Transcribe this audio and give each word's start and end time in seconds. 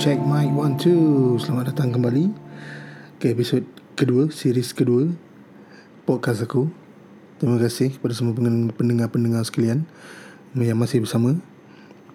check 0.00 0.16
mic 0.24 0.48
one 0.56 0.80
two. 0.80 1.36
Selamat 1.36 1.76
datang 1.76 1.92
kembali 1.92 2.32
ke 3.20 3.36
episod 3.36 3.60
kedua, 4.00 4.32
series 4.32 4.72
kedua 4.72 5.12
podcast 6.08 6.40
aku. 6.40 6.72
Terima 7.36 7.60
kasih 7.60 7.92
kepada 7.92 8.16
semua 8.16 8.32
pendengar-pendengar 8.72 9.44
sekalian 9.44 9.84
yang 10.56 10.80
masih 10.80 11.04
bersama. 11.04 11.36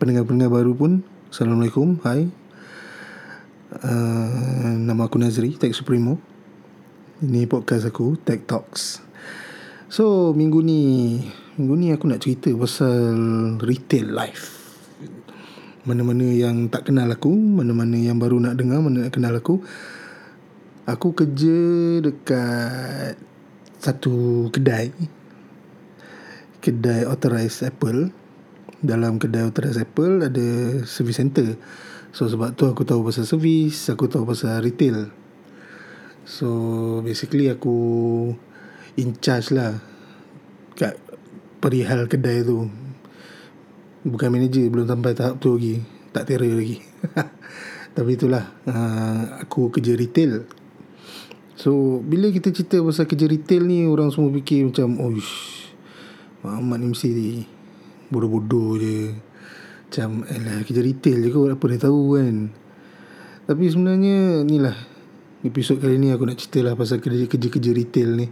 Pendengar-pendengar 0.01 0.49
baru 0.49 0.73
pun, 0.73 1.05
Assalamualaikum, 1.29 2.01
hai. 2.01 2.25
Uh, 3.77 4.73
nama 4.81 5.05
aku 5.05 5.21
Nazri, 5.21 5.53
Tech 5.53 5.77
Supremo. 5.77 6.17
Ini 7.21 7.45
podcast 7.45 7.85
aku, 7.85 8.17
Tech 8.17 8.49
Talks. 8.49 8.97
So, 9.93 10.33
minggu 10.33 10.57
ni, 10.65 10.81
minggu 11.61 11.75
ni 11.77 11.93
aku 11.93 12.09
nak 12.09 12.25
cerita 12.25 12.49
pasal 12.57 13.13
retail 13.61 14.09
life 14.09 14.64
mana-mana 15.85 16.25
yang 16.25 16.65
tak 16.73 16.89
kenal 16.89 17.05
aku, 17.13 17.29
mana-mana 17.29 17.93
yang 17.93 18.17
baru 18.17 18.41
nak 18.41 18.57
dengar, 18.57 18.81
mana 18.81 19.05
nak 19.05 19.13
kenal 19.13 19.37
aku. 19.37 19.61
Aku 20.85 21.13
kerja 21.13 21.57
dekat 22.01 23.17
satu 23.77 24.49
kedai. 24.49 24.89
Kedai 26.57 27.05
authorized 27.05 27.61
Apple. 27.61 28.09
Dalam 28.81 29.21
kedai 29.21 29.45
authorized 29.45 29.81
Apple 29.81 30.25
ada 30.25 30.45
service 30.89 31.21
center. 31.21 31.53
So 32.09 32.25
sebab 32.25 32.57
tu 32.57 32.65
aku 32.65 32.81
tahu 32.81 33.05
pasal 33.05 33.29
service, 33.29 33.93
aku 33.93 34.09
tahu 34.09 34.25
pasal 34.25 34.65
retail. 34.65 35.13
So 36.25 36.49
basically 37.05 37.53
aku 37.53 37.77
in 38.97 39.21
charge 39.21 39.53
lah 39.53 39.77
kat 40.73 40.97
perihal 41.61 42.09
kedai 42.09 42.41
tu 42.41 42.84
Bukan 44.05 44.29
manager 44.29 44.69
Belum 44.69 44.85
sampai 44.85 45.17
tahap 45.17 45.41
tu 45.41 45.57
lagi. 45.57 45.81
Tak 46.13 46.29
terror 46.29 46.53
lagi. 46.53 46.77
Tapi 47.97 48.09
itulah 48.13 48.45
uh, 48.69 49.41
Aku 49.41 49.73
kerja 49.73 49.97
retail. 49.97 50.45
So 51.57 51.99
Bila 52.05 52.29
kita 52.29 52.53
cerita 52.53 52.77
pasal 52.85 53.09
kerja 53.09 53.25
retail 53.25 53.65
ni 53.65 53.89
Orang 53.89 54.13
semua 54.13 54.29
fikir 54.29 54.69
macam 54.69 55.01
Oish 55.01 55.73
Muhammad 56.45 56.85
ni 56.85 56.87
mesti 56.93 57.09
Bodoh-bodoh 58.13 58.77
je. 58.77 59.17
Macam 59.89 60.21
Alah 60.29 60.61
kerja 60.61 60.85
retail 60.85 61.25
je 61.25 61.29
kot 61.33 61.49
Apa 61.49 61.65
dia 61.73 61.81
tahu 61.81 62.01
kan? 62.21 62.35
Tapi 63.49 63.63
sebenarnya 63.73 64.45
Ni 64.45 64.61
lah 64.61 64.77
Episod 65.41 65.81
kali 65.81 65.97
ni 65.97 66.13
aku 66.13 66.29
nak 66.29 66.37
cerita 66.37 66.61
lah 66.61 66.77
Pasal 66.77 67.01
kerja-kerja 67.01 67.73
retail 67.73 68.21
ni. 68.21 68.29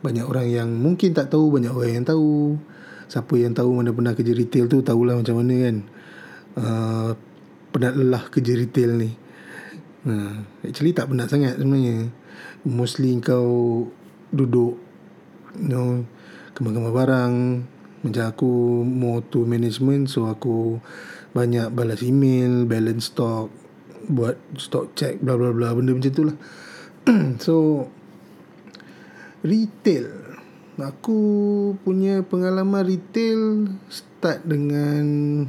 Banyak 0.00 0.24
orang 0.24 0.48
yang 0.48 0.68
Mungkin 0.72 1.12
tak 1.12 1.28
tahu 1.28 1.52
Banyak 1.52 1.76
orang 1.76 1.92
yang 2.00 2.06
tahu 2.08 2.56
siapa 3.08 3.34
yang 3.40 3.56
tahu 3.56 3.80
mana 3.80 3.90
pernah 3.90 4.12
kerja 4.12 4.36
retail 4.36 4.68
tu 4.68 4.84
tahulah 4.84 5.16
macam 5.16 5.40
mana 5.40 5.54
kan. 5.64 5.76
Uh, 6.58 7.10
penat 7.72 7.96
lelah 7.96 8.22
kerja 8.28 8.52
retail 8.54 9.00
ni. 9.00 9.10
Uh, 10.04 10.44
actually 10.62 10.92
tak 10.92 11.08
penat 11.08 11.32
sangat 11.32 11.56
sebenarnya. 11.56 12.12
Mostly 12.68 13.16
kau 13.24 13.88
duduk 14.28 14.76
you 15.56 15.72
know 15.72 16.04
kemar-kemar 16.52 16.92
barang. 16.92 17.34
Macam 17.98 18.24
aku 18.30 18.52
more 18.86 19.24
to 19.26 19.42
management 19.42 20.06
so 20.06 20.30
aku 20.30 20.78
banyak 21.34 21.72
balas 21.74 22.04
email 22.04 22.62
balance 22.62 23.10
stock 23.10 23.50
buat 24.08 24.38
stock 24.56 24.96
check 24.96 25.20
bla 25.20 25.36
bla 25.36 25.50
bla 25.50 25.74
benda 25.74 25.96
macam 25.96 26.12
tu 26.12 26.24
lah. 26.28 26.36
So 27.44 27.88
retail 29.40 30.27
Aku 30.78 31.18
punya 31.82 32.22
pengalaman 32.22 32.86
retail 32.86 33.66
start 33.90 34.46
dengan 34.46 35.02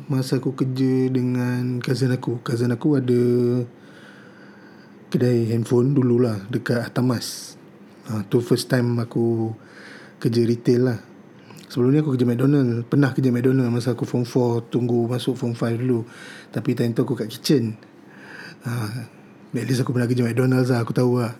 masa 0.10 0.42
aku 0.42 0.58
kerja 0.58 1.06
dengan 1.06 1.78
cousin 1.86 2.10
aku. 2.10 2.42
Cousin 2.42 2.74
aku 2.74 2.98
ada 2.98 3.22
kedai 5.14 5.54
handphone 5.54 5.94
dululah 5.94 6.50
dekat 6.50 6.82
Atamas. 6.82 7.54
Ha, 8.10 8.26
tu 8.26 8.42
first 8.42 8.74
time 8.74 8.98
aku 8.98 9.54
kerja 10.18 10.42
retail 10.50 10.82
lah. 10.90 11.00
Sebelum 11.70 11.94
ni 11.94 12.02
aku 12.02 12.18
kerja 12.18 12.26
McDonald. 12.26 12.90
Pernah 12.90 13.14
kerja 13.14 13.30
McDonald 13.30 13.70
masa 13.70 13.94
aku 13.94 14.10
form 14.10 14.26
4 14.26 14.74
tunggu 14.74 15.06
masuk 15.06 15.38
form 15.38 15.54
5 15.54 15.78
dulu. 15.78 16.10
Tapi 16.50 16.74
time 16.74 16.98
tu 16.98 17.06
aku 17.06 17.14
kat 17.14 17.30
kitchen. 17.30 17.78
Ha, 18.66 19.06
at 19.54 19.66
least 19.70 19.86
aku 19.86 19.94
pernah 19.94 20.10
kerja 20.10 20.26
McDonald's 20.26 20.74
lah. 20.74 20.82
Aku 20.82 20.90
tahu 20.90 21.22
lah. 21.22 21.38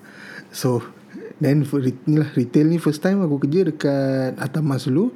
So, 0.54 0.99
Then 1.40 1.64
ni 1.64 2.20
lah 2.20 2.30
retail 2.36 2.68
ni 2.68 2.84
first 2.84 3.00
time 3.00 3.24
aku 3.24 3.48
kerja 3.48 3.64
dekat 3.64 4.36
Atamas 4.36 4.92
dulu. 4.92 5.16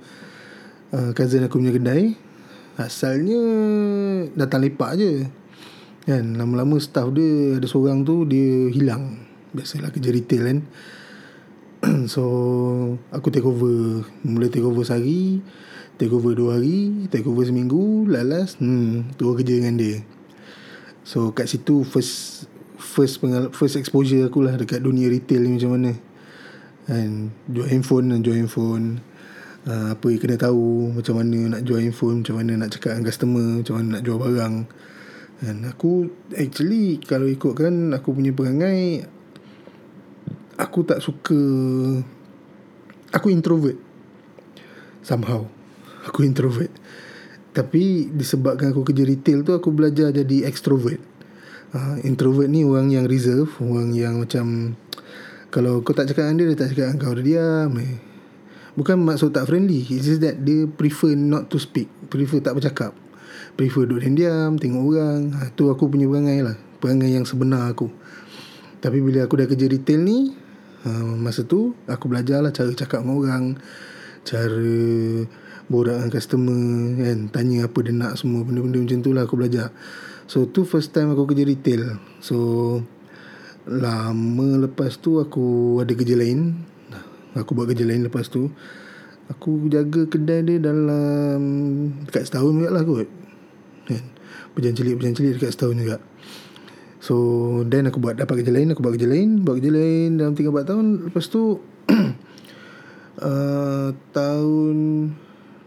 Uh, 0.95 1.11
cousin 1.11 1.43
aku 1.43 1.59
punya 1.59 1.75
kedai. 1.75 2.15
Asalnya 2.79 3.43
datang 4.31 4.63
lepak 4.63 4.95
je. 4.95 5.27
Kan 6.07 6.39
lama-lama 6.39 6.79
staff 6.79 7.11
dia 7.11 7.59
ada 7.59 7.67
seorang 7.67 8.07
tu 8.07 8.23
dia 8.23 8.71
hilang. 8.71 9.19
Biasalah 9.51 9.91
kerja 9.91 10.15
retail 10.15 10.43
kan. 10.47 10.59
so 12.13 12.23
aku 13.11 13.27
take 13.27 13.43
over. 13.43 14.07
Mula 14.23 14.47
take 14.47 14.63
over 14.63 14.87
sehari. 14.87 15.43
Take 15.99 16.15
over 16.15 16.31
dua 16.39 16.55
hari. 16.55 17.03
Take 17.11 17.27
over 17.27 17.43
seminggu. 17.43 18.07
Lalas. 18.07 18.55
Hmm, 18.63 19.11
tu 19.19 19.27
kerja 19.35 19.59
dengan 19.59 19.75
dia. 19.75 19.99
So 21.03 21.35
kat 21.35 21.51
situ 21.51 21.83
first 21.83 22.47
first 22.79 23.19
pengal- 23.19 23.51
first 23.51 23.75
exposure 23.75 24.23
aku 24.23 24.39
lah 24.39 24.55
dekat 24.55 24.79
dunia 24.79 25.11
retail 25.11 25.43
ni 25.43 25.59
macam 25.59 25.75
mana 25.75 25.91
kan 26.87 27.31
jual 27.47 27.67
handphone 27.67 28.11
dan 28.11 28.19
jual 28.23 28.37
handphone. 28.37 28.99
Uh, 29.63 29.95
apa 29.95 30.11
yang 30.11 30.19
kena 30.19 30.35
tahu 30.35 30.91
macam 30.91 31.23
mana 31.23 31.55
nak 31.55 31.61
jual 31.63 31.79
handphone 31.79 32.19
macam 32.19 32.35
mana 32.35 32.51
nak 32.59 32.75
cakap 32.75 32.99
dengan 32.99 33.07
customer 33.07 33.47
macam 33.63 33.73
mana 33.79 33.87
nak 33.95 34.03
jual 34.03 34.19
barang. 34.19 34.55
Dan 35.43 35.55
aku 35.67 35.91
actually 36.35 36.99
kalau 37.03 37.27
ikutkan 37.27 37.91
aku 37.95 38.15
punya 38.15 38.31
perangai 38.35 39.03
aku 40.59 40.79
tak 40.83 40.99
suka 40.99 41.39
aku 43.15 43.27
introvert. 43.31 43.79
Somehow 44.99 45.47
aku 46.07 46.27
introvert. 46.27 46.71
Tapi 47.53 48.09
disebabkan 48.09 48.73
aku 48.73 48.81
kerja 48.81 49.05
retail 49.05 49.45
tu 49.45 49.53
aku 49.53 49.69
belajar 49.71 50.09
jadi 50.11 50.49
extrovert. 50.49 50.99
Uh, 51.73 51.97
introvert 52.05 52.51
ni 52.51 52.61
orang 52.61 52.93
yang 52.93 53.09
reserve 53.09 53.49
orang 53.57 53.97
yang 53.97 54.21
macam 54.21 54.77
kalau 55.53 55.85
kau 55.85 55.93
tak 55.93 56.09
cakap 56.09 56.33
dengan 56.33 56.37
dia 56.41 56.45
Dia 56.49 56.57
tak 56.57 56.69
cakap 56.73 56.85
dengan 56.89 56.97
kau. 56.97 57.13
Dia 57.13 57.21
diam 57.21 57.71
eh. 57.77 57.93
Bukan 58.73 58.97
maksud 59.05 59.29
tak 59.37 59.45
friendly. 59.45 59.85
It's 59.85 60.09
just 60.09 60.25
that 60.25 60.41
Dia 60.41 60.65
prefer 60.65 61.13
not 61.13 61.53
to 61.53 61.61
speak. 61.61 61.85
Prefer 62.09 62.41
tak 62.41 62.57
bercakap. 62.57 62.97
Prefer 63.53 63.85
duduk 63.85 64.01
diam 64.17 64.57
Tengok 64.57 64.81
orang. 64.81 65.29
Ha, 65.37 65.53
Tu 65.53 65.69
aku 65.69 65.93
punya 65.93 66.09
perangai 66.09 66.41
lah. 66.41 66.57
Perangai 66.81 67.13
yang 67.13 67.29
sebenar 67.29 67.69
aku. 67.69 67.93
Tapi 68.81 68.97
bila 68.97 69.29
aku 69.29 69.37
dah 69.37 69.45
kerja 69.45 69.69
retail 69.69 70.01
ni 70.01 70.33
ha, 70.89 70.89
Masa 71.21 71.45
tu 71.45 71.77
Aku 71.85 72.09
belajar 72.09 72.41
lah 72.41 72.49
Cara 72.49 72.73
cakap 72.73 73.05
dengan 73.05 73.21
orang. 73.21 73.43
Cara 74.25 74.73
Borak 75.69 76.01
dengan 76.01 76.11
customer 76.11 76.65
kan. 76.97 77.17
Tanya 77.29 77.69
apa 77.69 77.77
dia 77.85 77.93
nak 77.93 78.17
semua 78.17 78.41
Benda-benda 78.41 78.81
macam 78.81 78.99
tu 79.05 79.11
lah 79.13 79.29
aku 79.29 79.37
belajar. 79.37 79.69
So 80.25 80.49
tu 80.49 80.65
first 80.65 80.95
time 80.95 81.13
aku 81.13 81.29
kerja 81.29 81.45
retail. 81.45 82.01
So 82.23 82.37
Lama 83.63 84.59
lepas 84.59 84.99
tu 84.99 85.23
aku 85.23 85.79
ada 85.79 85.95
kerja 85.95 86.19
lain. 86.19 86.59
Aku 87.33 87.55
buat 87.55 87.71
kerja 87.71 87.87
lain 87.87 88.03
lepas 88.05 88.27
tu. 88.27 88.51
Aku 89.31 89.71
jaga 89.71 90.03
kedai 90.03 90.43
dia 90.43 90.59
dalam 90.59 91.39
Dekat 92.03 92.27
setahun 92.27 92.59
juga 92.59 92.69
lah 92.75 92.83
kot. 92.83 93.07
Kan? 93.87 94.03
Perjalanan 94.51 94.75
celik 94.75 94.93
Perjalanan 94.99 95.15
celik 95.15 95.31
dekat 95.39 95.51
setahun 95.55 95.75
juga. 95.79 95.97
So 96.99 97.15
Then 97.71 97.87
aku 97.87 98.03
buat 98.03 98.19
Dapat 98.19 98.43
kerja 98.43 98.51
lain 98.51 98.75
Aku 98.75 98.83
buat 98.83 98.99
kerja 98.99 99.07
lain 99.07 99.47
Buat 99.47 99.63
kerja 99.63 99.71
lain 99.71 100.19
Dalam 100.19 100.35
3-4 100.35 100.67
tahun. 100.67 100.85
Lepas 101.07 101.25
tu 101.31 101.63
uh, 103.23 103.89
Tahun 104.11 104.75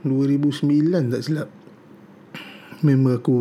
2009 0.04 1.12
tak 1.16 1.22
silap 1.24 1.48
Member 2.84 3.16
aku 3.16 3.40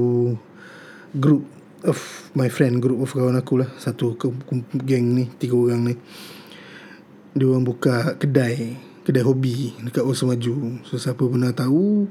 Group 1.11 1.43
of 1.85 2.29
my 2.33 2.49
friend 2.49 2.81
group 2.81 2.99
of 2.99 3.13
kawan 3.13 3.37
aku 3.37 3.61
lah. 3.61 3.69
Satu 3.77 4.17
geng 4.83 5.15
ni 5.15 5.29
tiga 5.37 5.55
orang 5.55 5.81
ni. 5.87 5.95
Dia 7.35 7.45
orang 7.51 7.63
buka 7.63 8.17
kedai 8.17 8.75
kedai 9.05 9.21
hobi 9.21 9.77
dekat 9.85 10.01
Wangsa 10.01 10.25
Maju. 10.25 10.81
So 10.83 10.97
siapa 10.97 11.21
pernah 11.21 11.53
tahu 11.53 12.09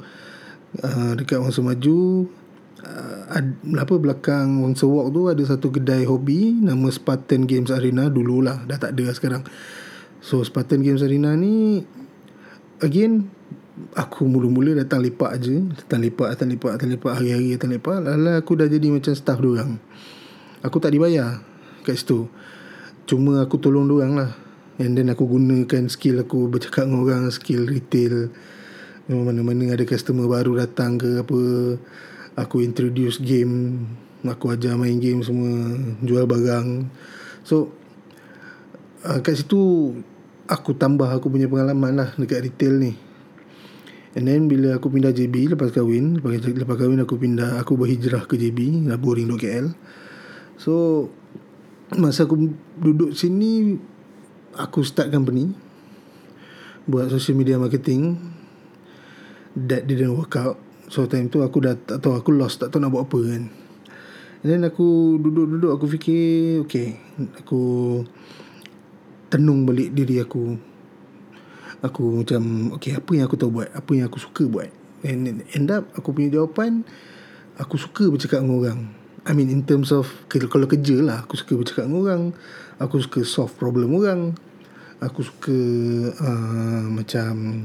uh, 0.79 1.13
dekat 1.19 1.43
Wangsa 1.43 1.61
Maju 1.61 2.31
uh, 2.87 3.35
ad, 3.35 3.59
apa 3.75 3.95
belakang 3.99 4.63
Wangsa 4.63 4.87
Walk 4.87 5.11
tu 5.11 5.27
ada 5.27 5.43
satu 5.43 5.75
kedai 5.75 6.07
hobi 6.07 6.55
nama 6.63 6.87
Spartan 6.95 7.51
Games 7.51 7.75
Arena 7.75 8.07
dululah. 8.07 8.63
Dah 8.65 8.79
tak 8.79 8.95
ada 8.95 9.11
sekarang. 9.11 9.43
So 10.23 10.41
Spartan 10.47 10.87
Games 10.87 11.03
Arena 11.03 11.35
ni 11.35 11.83
again 12.79 13.29
Aku 13.99 14.31
mula-mula 14.31 14.79
datang 14.79 15.03
lepak 15.03 15.35
je 15.43 15.67
Datang 15.83 15.99
lepak, 15.99 16.31
datang 16.31 16.47
lepak, 16.55 16.79
datang 16.79 16.91
lepak. 16.95 17.13
Hari-hari 17.19 17.59
datang 17.59 17.75
lepak. 17.75 17.99
Lala 18.07 18.39
aku 18.39 18.55
dah 18.55 18.71
jadi 18.71 18.87
macam 18.87 19.11
staff 19.19 19.43
orang. 19.43 19.83
Aku 20.63 20.79
tak 20.79 20.95
dibayar 20.95 21.43
Kat 21.83 21.99
situ. 21.99 22.31
Cuma 23.11 23.43
aku 23.43 23.59
tolong 23.59 23.91
orang 23.91 24.15
lah. 24.15 24.31
And 24.79 24.95
then 24.95 25.11
aku 25.11 25.27
gunakan 25.27 25.91
skill 25.91 26.23
aku 26.23 26.47
Bercakap 26.51 26.87
dengan 26.87 27.03
orang 27.03 27.35
Skill 27.35 27.67
retail. 27.67 28.31
Mana-mana 29.11 29.75
ada 29.75 29.83
customer 29.83 30.31
baru 30.31 30.55
datang 30.55 30.95
ke 30.95 31.27
apa. 31.27 31.41
Aku 32.47 32.63
introduce 32.63 33.19
game. 33.19 33.91
Aku 34.23 34.55
ajar 34.55 34.79
main 34.79 35.03
game 35.03 35.19
semua 35.27 35.51
Jual 35.99 36.31
barang. 36.31 36.87
So 37.43 37.75
uh, 39.03 39.19
Kat 39.19 39.35
situ 39.35 39.91
Aku 40.47 40.79
tambah 40.79 41.11
aku 41.11 41.33
punya 41.33 41.49
pengalaman 41.49 41.97
lah 41.97 42.09
Dekat 42.21 42.45
retail 42.45 42.77
ni 42.77 43.04
And 44.15 44.31
then 44.31 44.47
bila 44.47 44.79
aku 44.79 44.95
pindah 44.95 45.11
JB 45.11 45.59
Lepas 45.59 45.75
kahwin 45.75 46.23
Lepas, 46.23 46.39
lepas 46.47 46.77
kahwin 46.79 47.03
aku 47.03 47.19
pindah 47.19 47.59
Aku 47.59 47.75
berhijrah 47.75 48.31
ke 48.31 48.39
JB 48.39 48.87
boring 48.95 49.27
duduk 49.27 49.43
KL 49.43 49.75
So 50.55 51.07
Masa 51.99 52.31
aku 52.31 52.55
duduk 52.79 53.19
sini 53.19 53.75
Aku 54.55 54.87
start 54.87 55.11
company 55.11 55.51
Buat 56.87 57.11
social 57.11 57.35
media 57.35 57.57
marketing. 57.57 58.21
That 59.57 59.89
didn't 59.89 60.13
work 60.13 60.37
out. 60.37 60.61
So 60.93 61.09
time 61.09 61.33
tu 61.33 61.41
aku 61.41 61.65
dah 61.65 61.75
tak 61.75 62.05
tahu 62.05 62.21
Aku 62.21 62.31
lost 62.37 62.61
tak 62.61 62.71
tahu 62.71 62.85
nak 62.85 62.93
buat 62.93 63.09
apa 63.09 63.19
kan. 63.25 63.43
And 64.45 64.49
then 64.53 64.63
aku 64.69 65.17
duduk-duduk 65.17 65.75
Aku 65.75 65.89
fikir 65.91 66.63
Okay 66.69 67.01
Aku 67.43 67.63
Tenung 69.33 69.67
balik 69.67 69.91
diri 69.97 70.23
aku 70.23 70.74
Aku 71.85 72.25
macam 72.25 72.73
Okay 72.81 72.97
apa 72.97 73.11
yang 73.13 73.29
aku 73.29 73.37
tahu 73.37 73.61
buat 73.61 73.69
Apa 73.77 73.91
yang 73.93 74.09
aku 74.09 74.17
suka 74.17 74.49
buat 74.49 74.73
And 75.05 75.45
end 75.53 75.69
up 75.69 75.85
Aku 76.01 76.17
punya 76.17 76.33
jawapan 76.33 76.81
Aku 77.61 77.77
suka 77.77 78.09
bercakap 78.09 78.41
dengan 78.41 78.57
orang 78.57 78.81
I 79.29 79.37
mean 79.37 79.53
in 79.53 79.69
terms 79.69 79.93
of 79.93 80.09
Kalau 80.33 80.65
kerja 80.65 80.97
lah 81.05 81.29
Aku 81.29 81.37
suka 81.37 81.61
bercakap 81.61 81.85
dengan 81.85 82.01
orang 82.01 82.23
Aku 82.81 83.05
suka 83.05 83.21
solve 83.23 83.53
problem 83.53 83.93
orang 83.93 84.33
Aku 85.05 85.21
suka 85.21 85.59
uh, 86.25 86.89
Macam 86.89 87.63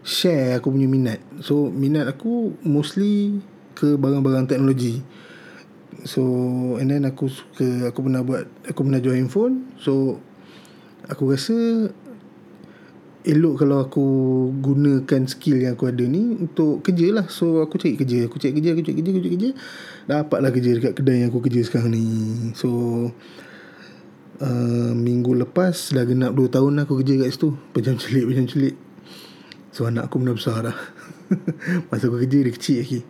share 0.00 0.56
aku 0.58 0.72
punya 0.72 0.88
minat. 0.88 1.20
So 1.44 1.68
minat 1.68 2.08
aku 2.08 2.56
mostly 2.64 3.40
ke 3.76 3.96
barang-barang 3.96 4.48
teknologi. 4.48 5.04
So 6.08 6.22
and 6.80 6.88
then 6.88 7.04
aku 7.04 7.28
suka 7.28 7.92
aku 7.92 8.08
pernah 8.08 8.24
buat 8.24 8.48
aku 8.68 8.80
pernah 8.80 9.00
jual 9.00 9.16
handphone. 9.16 9.70
So 9.80 10.20
aku 11.08 11.36
rasa 11.36 11.90
elok 13.26 13.64
kalau 13.64 13.84
aku 13.84 14.06
gunakan 14.64 15.22
skill 15.28 15.60
yang 15.60 15.76
aku 15.76 15.92
ada 15.92 16.04
ni 16.04 16.36
untuk 16.40 16.80
kerja 16.80 17.12
lah. 17.12 17.26
So 17.28 17.60
aku 17.60 17.76
cari 17.76 17.96
kerja, 17.96 18.28
aku 18.30 18.40
cari 18.40 18.52
kerja, 18.56 18.68
aku 18.72 18.82
cari 18.84 18.96
kerja, 18.96 19.10
aku 19.12 19.20
cari 19.20 19.32
kerja. 19.36 19.50
Dapatlah 20.08 20.50
kerja 20.52 20.70
dekat 20.76 20.92
kedai 20.96 21.16
yang 21.24 21.28
aku 21.28 21.40
kerja 21.44 21.60
sekarang 21.64 21.92
ni. 21.92 22.04
So 22.56 22.68
uh, 24.40 24.92
minggu 24.96 25.36
lepas 25.36 25.92
dah 25.92 26.04
genap 26.08 26.32
2 26.32 26.48
tahun 26.48 26.84
aku 26.84 27.04
kerja 27.04 27.20
kat 27.20 27.30
situ. 27.36 27.52
Pejam 27.76 28.00
celik, 28.00 28.24
pejam 28.24 28.46
celik. 28.48 28.76
So 29.70 29.86
anak 29.86 30.10
aku 30.10 30.18
pun 30.18 30.34
dah 30.34 30.36
besar 30.36 30.66
dah 30.66 30.78
Masa 31.88 32.10
aku 32.10 32.26
kerja 32.26 32.42
dia 32.42 32.50
kecil 32.50 32.82
lagi 32.82 33.00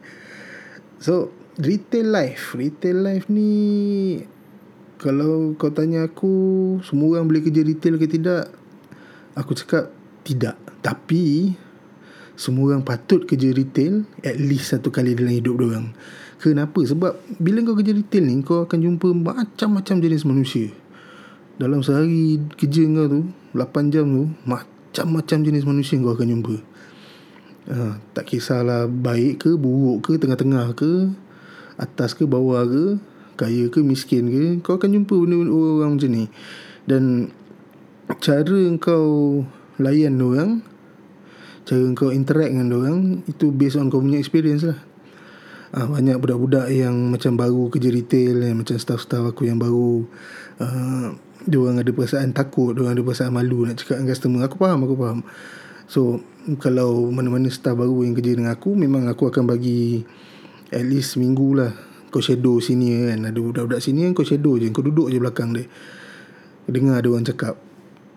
So 1.00 1.32
Retail 1.56 2.12
life 2.12 2.52
Retail 2.52 3.00
life 3.00 3.26
ni 3.32 3.52
Kalau 5.00 5.56
kau 5.56 5.72
tanya 5.72 6.04
aku 6.04 6.32
Semua 6.84 7.16
orang 7.16 7.32
boleh 7.32 7.42
kerja 7.48 7.64
retail 7.64 7.96
ke 7.96 8.06
tidak 8.12 8.52
Aku 9.40 9.56
cakap 9.56 9.88
Tidak 10.30 10.78
Tapi 10.78 11.50
Semua 12.38 12.70
orang 12.70 12.86
patut 12.86 13.26
kerja 13.26 13.50
retail 13.50 14.06
At 14.22 14.38
least 14.38 14.70
satu 14.70 14.94
kali 14.94 15.18
dalam 15.18 15.34
hidup 15.34 15.58
orang. 15.58 15.90
Kenapa? 16.38 16.86
Sebab 16.86 17.18
Bila 17.42 17.66
kau 17.66 17.74
kerja 17.74 17.90
retail 17.90 18.30
ni 18.30 18.46
Kau 18.46 18.62
akan 18.62 18.78
jumpa 18.78 19.10
Macam-macam 19.10 19.96
jenis 19.98 20.22
manusia 20.22 20.70
Dalam 21.58 21.82
sehari 21.82 22.38
Kerja 22.54 22.86
kau 22.86 23.06
tu 23.10 23.20
8 23.50 23.90
jam 23.90 24.06
tu 24.06 24.30
macam-macam 24.46 25.38
jenis 25.42 25.66
manusia 25.66 25.98
kau 25.98 26.14
akan 26.14 26.38
jumpa 26.38 26.54
uh, 27.66 27.98
Tak 28.14 28.30
kisahlah 28.30 28.86
baik 28.86 29.42
ke 29.42 29.50
buruk 29.58 30.06
ke 30.06 30.22
tengah-tengah 30.22 30.70
ke 30.78 31.10
Atas 31.74 32.14
ke 32.14 32.30
bawah 32.30 32.62
ke 32.62 33.02
Kaya 33.34 33.66
ke 33.66 33.82
miskin 33.82 34.30
ke 34.30 34.42
Kau 34.62 34.78
akan 34.78 35.02
jumpa 35.02 35.18
benda-benda 35.18 35.50
orang 35.50 35.98
macam 35.98 36.10
ni 36.14 36.30
Dan 36.86 37.34
Cara 38.22 38.62
kau 38.78 39.42
layan 39.80 40.20
orang 40.20 40.62
Cara 41.64 41.82
kau 41.96 42.12
interact 42.12 42.52
dengan 42.52 42.68
orang 42.76 42.98
Itu 43.26 43.50
based 43.50 43.80
on 43.80 43.88
kau 43.88 44.00
punya 44.00 44.20
experience 44.20 44.64
lah 44.68 44.78
uh, 45.76 45.86
Banyak 45.90 46.20
budak-budak 46.20 46.68
yang 46.70 47.12
macam 47.12 47.36
baru 47.36 47.72
kerja 47.72 47.88
retail 47.88 48.44
yang 48.44 48.60
Macam 48.60 48.76
staff-staff 48.76 49.34
aku 49.34 49.48
yang 49.48 49.58
baru 49.58 50.04
uh, 50.60 51.16
dia 51.48 51.56
orang 51.56 51.80
ada 51.80 51.88
perasaan 51.88 52.36
takut, 52.36 52.76
dia 52.76 52.84
orang 52.84 53.00
ada 53.00 53.04
perasaan 53.04 53.32
malu 53.32 53.64
nak 53.64 53.80
cakap 53.80 53.96
dengan 54.00 54.08
customer. 54.12 54.40
Aku 54.44 54.56
faham, 54.60 54.78
aku 54.84 54.94
faham. 54.98 55.18
So, 55.88 56.00
kalau 56.60 57.08
mana-mana 57.08 57.48
staff 57.48 57.80
baru 57.80 58.04
yang 58.04 58.12
kerja 58.12 58.36
dengan 58.36 58.52
aku, 58.52 58.76
memang 58.76 59.08
aku 59.08 59.32
akan 59.32 59.48
bagi 59.48 60.04
at 60.68 60.84
least 60.84 61.16
seminggu 61.16 61.56
lah. 61.56 61.72
Kau 62.10 62.20
shadow 62.20 62.58
sini 62.58 63.08
kan. 63.08 63.30
Ada 63.30 63.38
budak-budak 63.38 63.80
sini 63.80 64.04
kan 64.10 64.12
kau 64.12 64.26
shadow 64.26 64.58
je. 64.58 64.68
Kau 64.74 64.82
duduk 64.82 65.08
je 65.08 65.18
belakang 65.22 65.54
dia. 65.54 65.64
Dengar 66.66 67.00
dia 67.00 67.10
orang 67.10 67.26
cakap. 67.26 67.69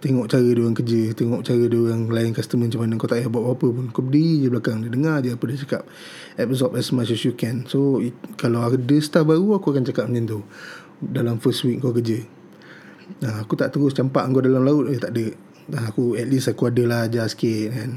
Tengok 0.04 0.28
cara 0.28 0.44
dia 0.44 0.60
orang 0.60 0.76
kerja. 0.76 1.16
Tengok 1.16 1.42
cara 1.48 1.64
dia 1.64 1.80
orang 1.80 2.12
layan 2.12 2.36
customer 2.36 2.68
macam 2.68 2.82
mana. 2.84 2.94
Kau 3.00 3.08
tak 3.08 3.24
payah 3.24 3.32
buat 3.32 3.44
apa-apa 3.48 3.68
pun. 3.72 3.86
Kau 3.96 4.04
berdiri 4.04 4.44
je 4.44 4.48
belakang 4.52 4.84
dia. 4.84 4.92
Dengar 4.92 5.24
je 5.24 5.32
apa 5.32 5.44
dia 5.48 5.58
cakap. 5.64 5.88
Absorb 6.36 6.76
as 6.76 6.92
much 6.92 7.08
as 7.08 7.24
you 7.24 7.32
can. 7.32 7.64
So, 7.72 8.04
kalau 8.36 8.68
ada 8.68 8.96
staff 9.00 9.24
baru, 9.24 9.56
aku 9.56 9.72
akan 9.72 9.88
cakap 9.88 10.12
macam 10.12 10.28
tu. 10.28 10.40
Dalam 11.00 11.40
first 11.40 11.64
week 11.64 11.80
kau 11.80 11.96
kerja. 11.96 12.20
Nah, 13.24 13.48
aku 13.48 13.56
tak 13.56 13.72
terus 13.72 13.96
campak 13.96 14.28
kau 14.32 14.44
dalam 14.44 14.68
laut 14.68 14.92
eh, 14.92 15.00
tak 15.00 15.16
ada. 15.16 15.26
Nah, 15.72 15.88
aku 15.88 16.20
at 16.20 16.28
least 16.28 16.52
aku 16.52 16.68
ada 16.68 16.84
lah 16.84 17.00
ajar 17.08 17.24
sikit 17.32 17.72
kan. 17.72 17.92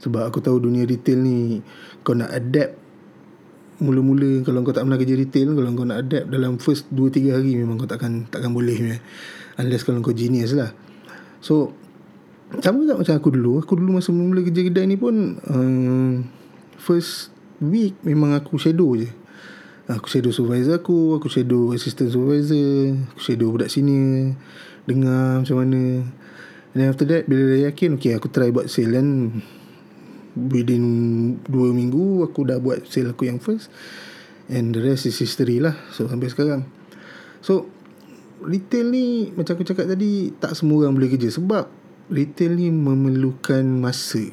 Sebab 0.00 0.22
aku 0.30 0.38
tahu 0.38 0.62
dunia 0.62 0.86
retail 0.86 1.18
ni 1.20 1.58
kau 2.06 2.14
nak 2.14 2.30
adapt 2.30 2.78
mula-mula 3.80 4.44
kalau 4.44 4.60
kau 4.60 4.76
tak 4.76 4.84
pernah 4.84 5.00
kerja 5.00 5.16
retail 5.16 5.56
kalau 5.56 5.68
kau 5.72 5.88
nak 5.88 6.04
adapt 6.04 6.26
dalam 6.28 6.60
first 6.60 6.88
2 6.92 7.08
3 7.08 7.36
hari 7.36 7.56
memang 7.56 7.80
kau 7.80 7.88
takkan 7.88 8.30
takkan 8.30 8.54
boleh 8.54 8.78
ya. 8.78 8.96
Unless 9.58 9.82
kalau 9.82 10.00
kau 10.00 10.14
genius 10.14 10.54
lah. 10.54 10.70
So 11.40 11.76
sama 12.60 12.84
juga 12.84 13.00
macam 13.00 13.14
aku 13.16 13.28
dulu. 13.32 13.52
Aku 13.60 13.72
dulu 13.78 13.98
masa 13.98 14.10
mula 14.12 14.44
kerja 14.44 14.62
kedai 14.66 14.86
ni 14.86 14.96
pun 15.00 15.38
uh, 15.40 16.12
first 16.76 17.32
week 17.60 17.96
memang 18.04 18.36
aku 18.36 18.56
shadow 18.56 18.96
je. 18.96 19.20
Aku 19.90 20.06
shadow 20.06 20.30
supervisor 20.30 20.78
aku 20.78 21.18
Aku 21.18 21.26
shadow 21.26 21.74
assistant 21.74 22.14
supervisor 22.14 22.94
Aku 23.10 23.20
shadow 23.20 23.50
budak 23.50 23.74
sini 23.74 24.30
Dengar 24.86 25.42
macam 25.42 25.56
mana 25.58 26.06
And 26.70 26.78
then 26.78 26.94
after 26.94 27.02
that 27.10 27.26
Bila 27.26 27.50
dah 27.50 27.60
yakin 27.66 27.98
Okay 27.98 28.14
aku 28.14 28.30
try 28.30 28.54
buat 28.54 28.70
sale 28.70 28.94
kan 28.94 29.42
Within 30.38 30.84
2 31.42 31.74
minggu 31.74 32.22
Aku 32.22 32.46
dah 32.46 32.62
buat 32.62 32.86
sale 32.86 33.10
aku 33.10 33.26
yang 33.26 33.42
first 33.42 33.66
And 34.46 34.70
the 34.70 34.78
rest 34.78 35.10
is 35.10 35.18
history 35.18 35.58
lah 35.58 35.74
So 35.90 36.06
sampai 36.06 36.30
sekarang 36.30 36.70
So 37.42 37.66
Retail 38.44 38.86
ni 38.92 39.06
Macam 39.36 39.56
aku 39.56 39.64
cakap 39.64 39.86
tadi 39.88 40.32
Tak 40.36 40.56
semua 40.56 40.84
orang 40.86 40.96
boleh 40.96 41.12
kerja 41.12 41.28
Sebab 41.32 41.68
Retail 42.10 42.56
ni 42.56 42.72
memerlukan 42.72 43.62
masa 43.64 44.24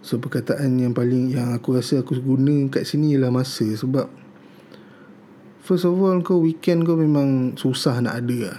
So 0.00 0.20
perkataan 0.22 0.80
yang 0.80 0.96
paling 0.96 1.32
Yang 1.32 1.48
aku 1.60 1.68
rasa 1.76 1.94
aku 2.00 2.16
guna 2.20 2.68
kat 2.72 2.88
sini 2.88 3.14
Ialah 3.16 3.32
masa 3.32 3.68
Sebab 3.68 4.26
First 5.66 5.82
of 5.82 5.98
all 5.98 6.22
kau 6.22 6.46
weekend 6.46 6.86
kau 6.86 6.94
memang 6.94 7.58
susah 7.58 7.98
nak 7.98 8.22
ada 8.22 8.36
lah. 8.38 8.58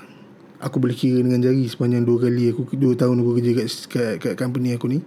Aku 0.59 0.83
boleh 0.83 0.91
kira 0.91 1.23
dengan 1.23 1.39
jari 1.39 1.63
sepanjang 1.63 2.03
dua 2.03 2.27
kali 2.27 2.51
aku 2.51 2.67
dua 2.75 2.99
tahun 2.99 3.23
aku 3.23 3.39
kerja 3.39 3.51
kat, 3.55 3.67
kat, 3.87 4.13
kat 4.19 4.33
company 4.35 4.75
aku 4.75 4.91
ni. 4.91 4.99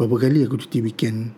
Berapa 0.00 0.16
kali 0.16 0.40
aku 0.48 0.56
cuti 0.56 0.80
weekend. 0.80 1.36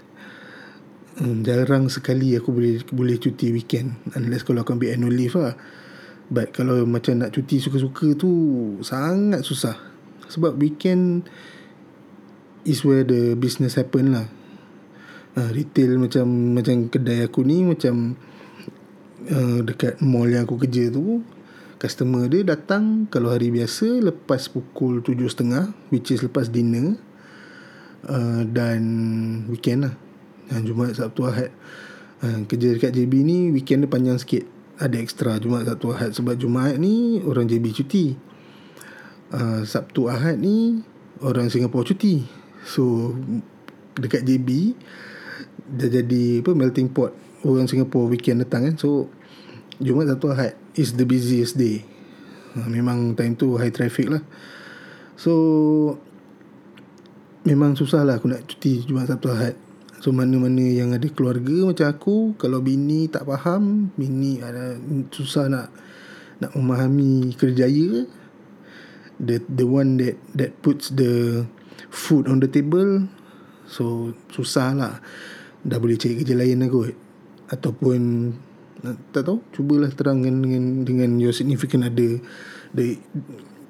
Hmm, 1.19 1.43
jarang 1.43 1.91
sekali 1.91 2.39
aku 2.39 2.55
boleh 2.55 2.87
boleh 2.87 3.19
cuti 3.19 3.51
weekend. 3.51 3.99
Unless 4.15 4.47
kalau 4.47 4.63
aku 4.63 4.79
ambil 4.79 4.95
annual 4.95 5.11
leave 5.11 5.35
lah. 5.35 5.59
But 6.33 6.57
kalau 6.57 6.89
macam 6.89 7.21
nak 7.21 7.37
cuti 7.37 7.61
suka-suka 7.61 8.17
tu 8.17 8.31
sangat 8.81 9.45
susah. 9.45 9.77
Sebab 10.29 10.57
weekend 10.57 11.29
is 12.65 12.81
where 12.81 13.05
the 13.05 13.37
business 13.37 13.77
happen 13.77 14.17
lah. 14.17 14.27
Uh, 15.35 15.51
retail 15.51 15.99
macam 15.99 16.55
macam 16.55 16.87
kedai 16.89 17.27
aku 17.27 17.43
ni 17.43 17.67
macam 17.67 18.15
uh, 19.29 19.59
dekat 19.67 19.99
mall 19.99 20.31
yang 20.31 20.47
aku 20.47 20.63
kerja 20.63 20.95
tu 20.95 21.27
customer 21.85 22.31
dia 22.31 22.47
datang 22.47 23.11
kalau 23.11 23.35
hari 23.35 23.51
biasa 23.51 24.01
lepas 24.01 24.49
pukul 24.49 25.03
7.30 25.03 25.93
which 25.93 26.15
is 26.15 26.23
lepas 26.25 26.49
dinner 26.49 26.97
uh, 28.09 28.47
dan 28.47 28.81
weekend 29.53 29.91
lah 29.91 29.95
dan 30.49 30.65
Jumaat 30.65 30.97
Sabtu 30.97 31.27
Ahad 31.27 31.51
uh, 32.25 32.47
kerja 32.49 32.79
dekat 32.79 32.93
JB 32.95 33.13
ni 33.27 33.39
weekend 33.53 33.85
dia 33.85 33.91
panjang 33.91 34.17
sikit 34.17 34.47
ada 34.79 34.97
extra 34.99 35.39
Jumaat 35.39 35.71
Sabtu 35.71 35.95
Ahad. 35.95 36.11
Sebab 36.15 36.35
Jumaat 36.35 36.77
ni 36.79 37.23
orang 37.23 37.47
JB 37.47 37.75
cuti. 37.75 38.15
Uh, 39.31 39.63
Sabtu 39.67 40.11
Ahad 40.11 40.39
ni 40.39 40.83
orang 41.23 41.51
Singapura 41.51 41.87
cuti. 41.87 42.27
So 42.67 43.15
dekat 43.95 44.27
JB 44.27 44.75
dah 45.65 45.89
jadi 45.91 46.43
apa 46.43 46.51
melting 46.53 46.91
pot. 46.91 47.15
Orang 47.45 47.69
Singapore 47.71 48.11
weekend 48.11 48.43
datang 48.43 48.67
kan. 48.67 48.75
So 48.81 49.11
Jumaat 49.79 50.11
satu 50.15 50.35
Ahad 50.35 50.55
is 50.75 50.95
the 50.99 51.07
busiest 51.07 51.59
day. 51.59 51.83
Ha, 52.55 52.71
memang 52.71 53.19
time 53.19 53.35
tu 53.35 53.59
high 53.59 53.75
traffic 53.75 54.11
lah. 54.11 54.23
So 55.15 55.33
memang 57.47 57.79
susah 57.79 58.03
lah 58.03 58.19
aku 58.19 58.31
nak 58.31 58.47
cuti 58.47 58.83
Jumaat 58.87 59.11
satu 59.11 59.31
Ahad 59.31 59.64
So 60.05 60.13
mana-mana 60.13 60.61
yang 60.61 60.93
ada 60.93 61.09
keluarga 61.09 61.65
macam 61.65 61.89
aku 61.89 62.17
Kalau 62.37 62.61
bini 62.61 63.09
tak 63.09 63.25
faham 63.25 63.89
Bini 63.97 64.37
ada 64.45 64.77
susah 65.09 65.49
nak 65.49 65.73
Nak 66.45 66.53
memahami 66.53 67.33
kerjaya. 67.33 68.05
The 69.17 69.41
the 69.49 69.65
one 69.65 69.97
that 69.97 70.21
that 70.37 70.61
puts 70.61 70.93
the 70.93 71.49
food 71.89 72.29
on 72.29 72.45
the 72.45 72.53
table 72.53 73.09
So 73.65 74.13
susah 74.29 74.77
lah. 74.77 75.01
Dah 75.65 75.81
boleh 75.81 75.97
cari 75.97 76.21
kerja 76.21 76.37
lain 76.37 76.61
lah 76.61 76.69
kot. 76.69 76.93
Ataupun 77.49 78.01
Tak 79.09 79.25
tahu 79.25 79.41
Cubalah 79.57 79.89
terangkan 79.89 80.37
dengan 80.45 80.85
Dengan 80.85 81.17
your 81.17 81.33
significant 81.33 81.89
other 81.89 82.21
The 82.77 83.01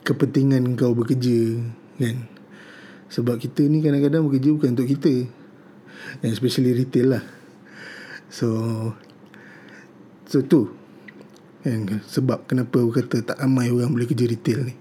Kepentingan 0.03 0.75
kau 0.75 0.99
bekerja 0.99 1.63
Kan? 2.03 2.27
Sebab 3.07 3.39
kita 3.39 3.63
ni 3.71 3.79
kadang-kadang 3.79 4.27
bekerja 4.27 4.51
bukan 4.51 4.75
untuk 4.75 4.91
kita 4.91 5.44
Especially 6.25 6.75
retail 6.75 7.19
lah 7.19 7.25
So 8.31 8.49
So 10.29 10.43
tu 10.45 10.73
kan? 11.63 12.01
Sebab 12.05 12.49
kenapa 12.49 12.81
aku 12.81 13.05
kata 13.05 13.23
Tak 13.23 13.41
ramai 13.41 13.71
orang 13.71 13.93
boleh 13.93 14.09
kerja 14.09 14.25
retail 14.29 14.69
ni 14.69 14.75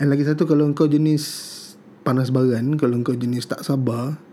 Dan 0.00 0.12
lagi 0.12 0.24
satu 0.24 0.48
Kalau 0.48 0.66
kau 0.72 0.88
jenis 0.88 1.24
Panas 2.02 2.32
baran 2.32 2.76
Kalau 2.80 2.96
kau 3.04 3.16
jenis 3.16 3.46
tak 3.48 3.64
sabar 3.64 4.28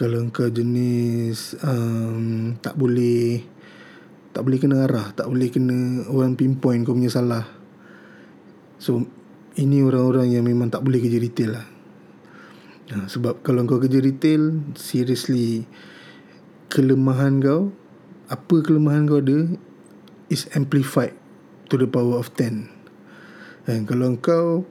kalau 0.00 0.32
kau 0.32 0.48
jenis 0.48 1.60
um, 1.60 2.56
tak 2.64 2.72
boleh 2.72 3.44
tak 4.30 4.46
boleh 4.46 4.58
kena 4.62 4.88
arah, 4.88 5.12
tak 5.12 5.28
boleh 5.28 5.52
kena 5.52 6.08
orang 6.08 6.40
pinpoint 6.40 6.86
kau 6.88 6.96
punya 6.96 7.12
salah. 7.12 7.44
So 8.80 9.04
ini 9.60 9.84
orang-orang 9.84 10.32
yang 10.32 10.48
memang 10.48 10.72
tak 10.72 10.86
boleh 10.86 11.02
kerja 11.02 11.20
retail 11.20 11.50
lah. 11.58 11.66
Ha, 12.90 13.06
sebab 13.06 13.46
kalau 13.46 13.62
kau 13.70 13.78
kerja 13.78 14.02
retail, 14.02 14.58
seriously 14.74 15.66
kelemahan 16.70 17.38
kau, 17.38 17.70
apa 18.26 18.56
kelemahan 18.62 19.06
kau 19.06 19.22
ada 19.22 19.46
is 20.30 20.50
amplified 20.58 21.14
to 21.70 21.78
the 21.78 21.86
power 21.86 22.18
of 22.18 22.30
10. 22.34 22.66
Dan 23.66 23.86
kalau 23.86 24.18
kau 24.18 24.66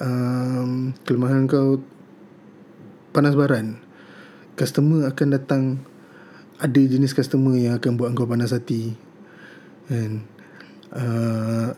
um, 0.00 0.92
kelemahan 1.08 1.48
kau 1.48 1.80
panas 3.16 3.32
baran, 3.32 3.80
customer 4.54 5.08
akan 5.08 5.28
datang 5.32 5.62
ada 6.62 6.80
jenis 6.80 7.14
customer 7.14 7.58
yang 7.58 7.76
akan 7.76 7.98
buat 7.98 8.14
kau 8.14 8.30
panas 8.30 8.54
hati 8.54 8.94
kan 9.90 10.24
uh, 10.94 11.76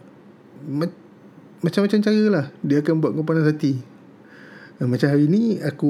macam-macam 1.65 1.99
cara 2.05 2.25
lah 2.31 2.47
dia 2.63 2.85
akan 2.85 3.01
buat 3.01 3.13
kau 3.17 3.27
panas 3.27 3.49
hati 3.49 3.81
macam 4.85 5.09
hari 5.09 5.25
ni 5.25 5.57
aku 5.57 5.89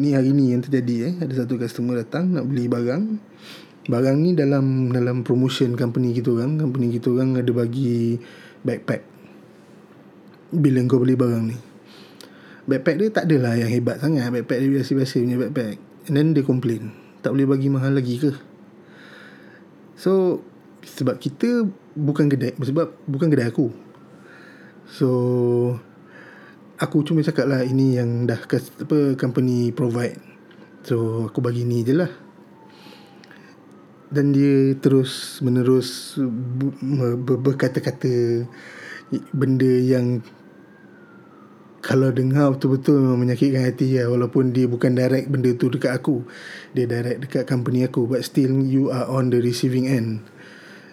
ni 0.00 0.16
hari 0.16 0.32
ni 0.32 0.56
yang 0.56 0.64
terjadi 0.64 1.12
eh. 1.12 1.14
Ada 1.20 1.44
satu 1.44 1.60
customer 1.60 2.00
datang 2.00 2.32
nak 2.32 2.48
beli 2.48 2.64
barang. 2.64 3.20
Barang 3.92 4.16
ni 4.24 4.32
dalam 4.32 4.88
dalam 4.88 5.20
promotion 5.20 5.76
company 5.76 6.16
kita 6.16 6.32
orang. 6.32 6.56
Company 6.56 6.96
kita 6.96 7.12
orang 7.12 7.36
ada 7.36 7.52
bagi 7.52 8.16
backpack. 8.64 9.04
Bila 10.56 10.80
kau 10.88 11.04
beli 11.04 11.12
barang 11.12 11.44
ni? 11.44 11.58
Backpack 12.64 12.96
dia 12.96 13.08
tak 13.12 13.28
adalah 13.28 13.52
yang 13.60 13.68
hebat 13.68 14.00
sangat. 14.00 14.32
Backpack 14.32 14.58
dia 14.64 14.70
biasa-biasa 14.80 15.14
punya 15.20 15.36
backpack. 15.36 15.76
And 16.08 16.14
then 16.18 16.34
dia 16.34 16.42
complain 16.42 16.90
Tak 17.22 17.30
boleh 17.30 17.46
bagi 17.46 17.70
mahal 17.70 17.94
lagi 17.94 18.18
ke? 18.18 18.34
So 19.94 20.42
Sebab 20.82 21.22
kita 21.22 21.62
Bukan 21.94 22.26
kedai 22.26 22.58
Sebab 22.58 23.06
bukan 23.06 23.30
kedai 23.30 23.46
aku. 23.46 23.70
So 24.90 25.08
Aku 26.82 27.06
cuma 27.06 27.22
cakap 27.22 27.46
lah 27.46 27.62
Ini 27.62 28.02
yang 28.02 28.26
dah 28.26 28.42
apa, 28.42 29.14
Company 29.14 29.70
provide. 29.70 30.18
So 30.82 31.30
aku 31.30 31.38
bagi 31.38 31.62
ni 31.62 31.86
je 31.86 31.94
lah. 31.94 32.10
Dan 34.10 34.34
dia 34.34 34.74
terus 34.82 35.38
Menerus 35.46 36.18
Berkata-kata 37.22 38.44
Benda 39.30 39.72
yang 39.78 40.26
kalau 41.82 42.14
dengar 42.14 42.54
betul-betul 42.54 43.02
memang 43.02 43.26
menyakitkan 43.26 43.66
hati 43.66 43.98
ya 43.98 44.06
walaupun 44.06 44.54
dia 44.54 44.70
bukan 44.70 44.94
direct 44.94 45.26
benda 45.26 45.50
tu 45.58 45.66
dekat 45.66 45.90
aku. 45.90 46.22
Dia 46.78 46.86
direct 46.86 47.26
dekat 47.26 47.44
company 47.50 47.82
aku 47.82 48.06
but 48.06 48.22
still 48.22 48.62
you 48.62 48.94
are 48.94 49.10
on 49.10 49.34
the 49.34 49.42
receiving 49.42 49.90
end. 49.90 50.22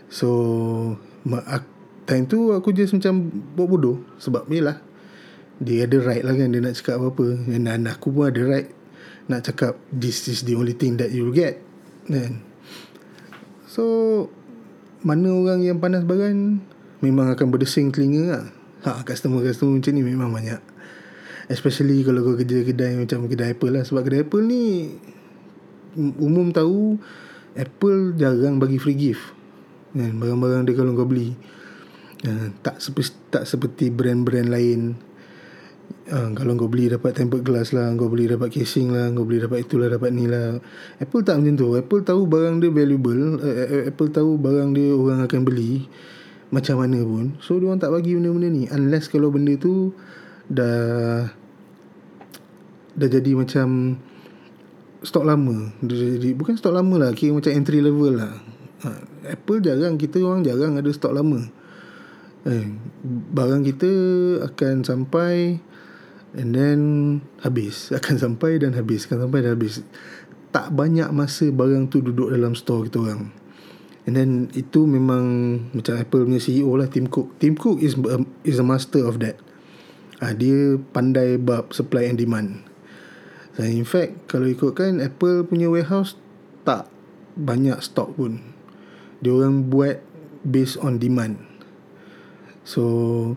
So 0.10 0.98
time 2.10 2.26
tu 2.26 2.58
aku 2.58 2.74
just 2.74 2.98
macam 2.98 3.30
buat 3.54 3.70
bodoh 3.70 4.02
sebab 4.18 4.50
yelah 4.50 4.82
dia 5.60 5.84
ada 5.84 6.00
right 6.00 6.24
lah 6.24 6.34
kan 6.36 6.56
dia 6.56 6.64
nak 6.64 6.76
cakap 6.80 7.04
apa-apa. 7.04 7.28
Dan 7.48 7.88
aku 7.88 8.16
pun 8.16 8.32
ada 8.32 8.42
right 8.48 8.70
nak 9.30 9.46
cakap 9.46 9.78
this 9.94 10.26
is 10.26 10.42
the 10.48 10.58
only 10.58 10.74
thing 10.74 10.98
that 10.98 11.14
you'll 11.14 11.36
get 11.36 11.62
kan. 12.10 12.42
So 13.70 13.84
mana 15.06 15.32
orang 15.32 15.64
yang 15.64 15.78
panas 15.78 16.04
baran 16.04 16.66
memang 17.00 17.32
akan 17.32 17.48
berdesing 17.54 17.94
telinga 17.94 18.24
lah. 18.26 18.46
Ha, 18.80 19.04
customer-customer 19.04 19.80
macam 19.80 19.92
ni 19.92 20.04
memang 20.04 20.32
banyak. 20.32 20.60
Especially 21.52 22.02
kalau 22.02 22.24
kau 22.24 22.36
kerja 22.40 22.64
kedai 22.64 22.96
macam 22.96 23.28
kedai 23.28 23.54
Apple 23.54 23.76
lah. 23.76 23.84
Sebab 23.84 24.02
kedai 24.08 24.24
Apple 24.24 24.44
ni 24.48 24.96
Umum 26.00 26.54
tahu 26.54 26.96
Apple 27.58 28.16
jarang 28.16 28.62
bagi 28.62 28.80
free 28.80 28.96
gift. 28.96 29.36
Kan, 29.92 30.22
Barang-barang 30.22 30.70
dia 30.70 30.74
kalau 30.78 30.94
kau 30.96 31.10
beli 31.10 31.34
uh, 32.24 32.54
tak, 32.62 32.78
seperti, 32.80 33.12
tak 33.34 33.44
seperti 33.50 33.90
brand-brand 33.90 34.48
lain 34.48 35.09
uh, 36.10 36.30
Kalau 36.34 36.54
kau 36.60 36.70
beli 36.70 36.90
dapat 36.90 37.16
tempered 37.18 37.46
glass 37.46 37.74
lah 37.76 37.92
Kau 37.96 38.10
beli 38.10 38.30
dapat 38.30 38.50
casing 38.50 38.94
lah 38.94 39.10
Kau 39.14 39.26
beli 39.26 39.44
dapat 39.44 39.66
itulah 39.66 39.88
dapat 39.90 40.10
ni 40.14 40.26
lah. 40.26 40.58
Apple 40.98 41.24
tak 41.26 41.42
macam 41.42 41.56
tu. 41.56 41.68
Apple 41.76 42.02
tahu 42.06 42.22
barang 42.26 42.62
dia 42.62 42.72
valuable 42.72 43.42
uh, 43.42 43.86
Apple 43.90 44.10
tahu 44.10 44.38
barang 44.40 44.74
dia 44.74 44.94
orang 44.94 45.20
akan 45.26 45.42
beli 45.46 45.86
Macam 46.50 46.82
mana 46.82 47.00
pun. 47.06 47.38
So 47.42 47.58
dia 47.62 47.70
orang 47.70 47.82
tak 47.82 47.94
bagi 47.94 48.18
benda-benda 48.18 48.50
ni. 48.50 48.64
Unless 48.70 49.10
kalau 49.10 49.30
benda 49.30 49.54
tu 49.58 49.94
Dah 50.50 51.30
dah 53.00 53.08
jadi 53.08 53.32
macam 53.38 53.96
stok 55.06 55.24
lama. 55.24 55.72
Dah 55.80 55.96
jadi 55.96 56.36
bukan 56.36 56.60
stok 56.60 56.76
lama 56.76 56.96
lah 57.00 57.12
kira 57.16 57.38
macam 57.38 57.54
entry 57.54 57.80
level 57.80 58.20
lah. 58.20 58.34
Ha, 58.84 58.90
Apple 59.36 59.64
jarang 59.64 59.96
kita 60.00 60.20
orang 60.24 60.44
jarang 60.44 60.76
ada 60.76 60.90
stok 60.92 61.16
lama. 61.16 61.48
Eh, 62.48 62.66
barang 63.36 63.68
kita 63.68 63.92
akan 64.48 64.88
sampai 64.88 65.60
and 66.36 66.54
then 66.54 66.80
habis. 67.42 67.90
Akan 67.98 68.20
sampai 68.20 68.62
dan 68.62 68.76
habis. 68.76 69.10
Akan 69.10 69.26
sampai 69.26 69.46
dan 69.46 69.58
habis. 69.58 69.82
Tak 70.50 70.74
banyak 70.74 71.10
masa 71.14 71.50
barang 71.54 71.94
tu 71.94 72.02
duduk 72.02 72.34
dalam 72.34 72.58
store 72.58 72.90
kita 72.90 72.98
orang. 73.02 73.30
And 74.10 74.18
then 74.18 74.32
itu 74.58 74.90
memang 74.90 75.24
macam 75.70 76.02
Apple 76.02 76.26
punya 76.26 76.42
CEO 76.42 76.74
lah 76.74 76.90
Tim 76.90 77.06
Cook. 77.06 77.38
Tim 77.38 77.54
Cook 77.54 77.78
is 77.78 77.94
a, 77.94 78.26
is 78.42 78.58
a 78.58 78.66
master 78.66 79.06
of 79.06 79.22
that. 79.22 79.38
Ha, 80.20 80.34
dia 80.34 80.82
pandai 80.92 81.38
bab 81.38 81.70
supply 81.72 82.10
and 82.10 82.18
demand. 82.18 82.66
Dan 83.54 83.70
in 83.70 83.86
fact 83.86 84.26
kalau 84.26 84.50
ikutkan 84.50 84.98
Apple 84.98 85.46
punya 85.46 85.70
warehouse 85.70 86.18
tak 86.66 86.90
banyak 87.38 87.78
stok 87.86 88.18
pun. 88.18 88.42
Dia 89.22 89.36
orang 89.36 89.70
buat 89.70 90.02
based 90.42 90.82
on 90.82 90.98
demand. 90.98 91.38
So 92.66 93.36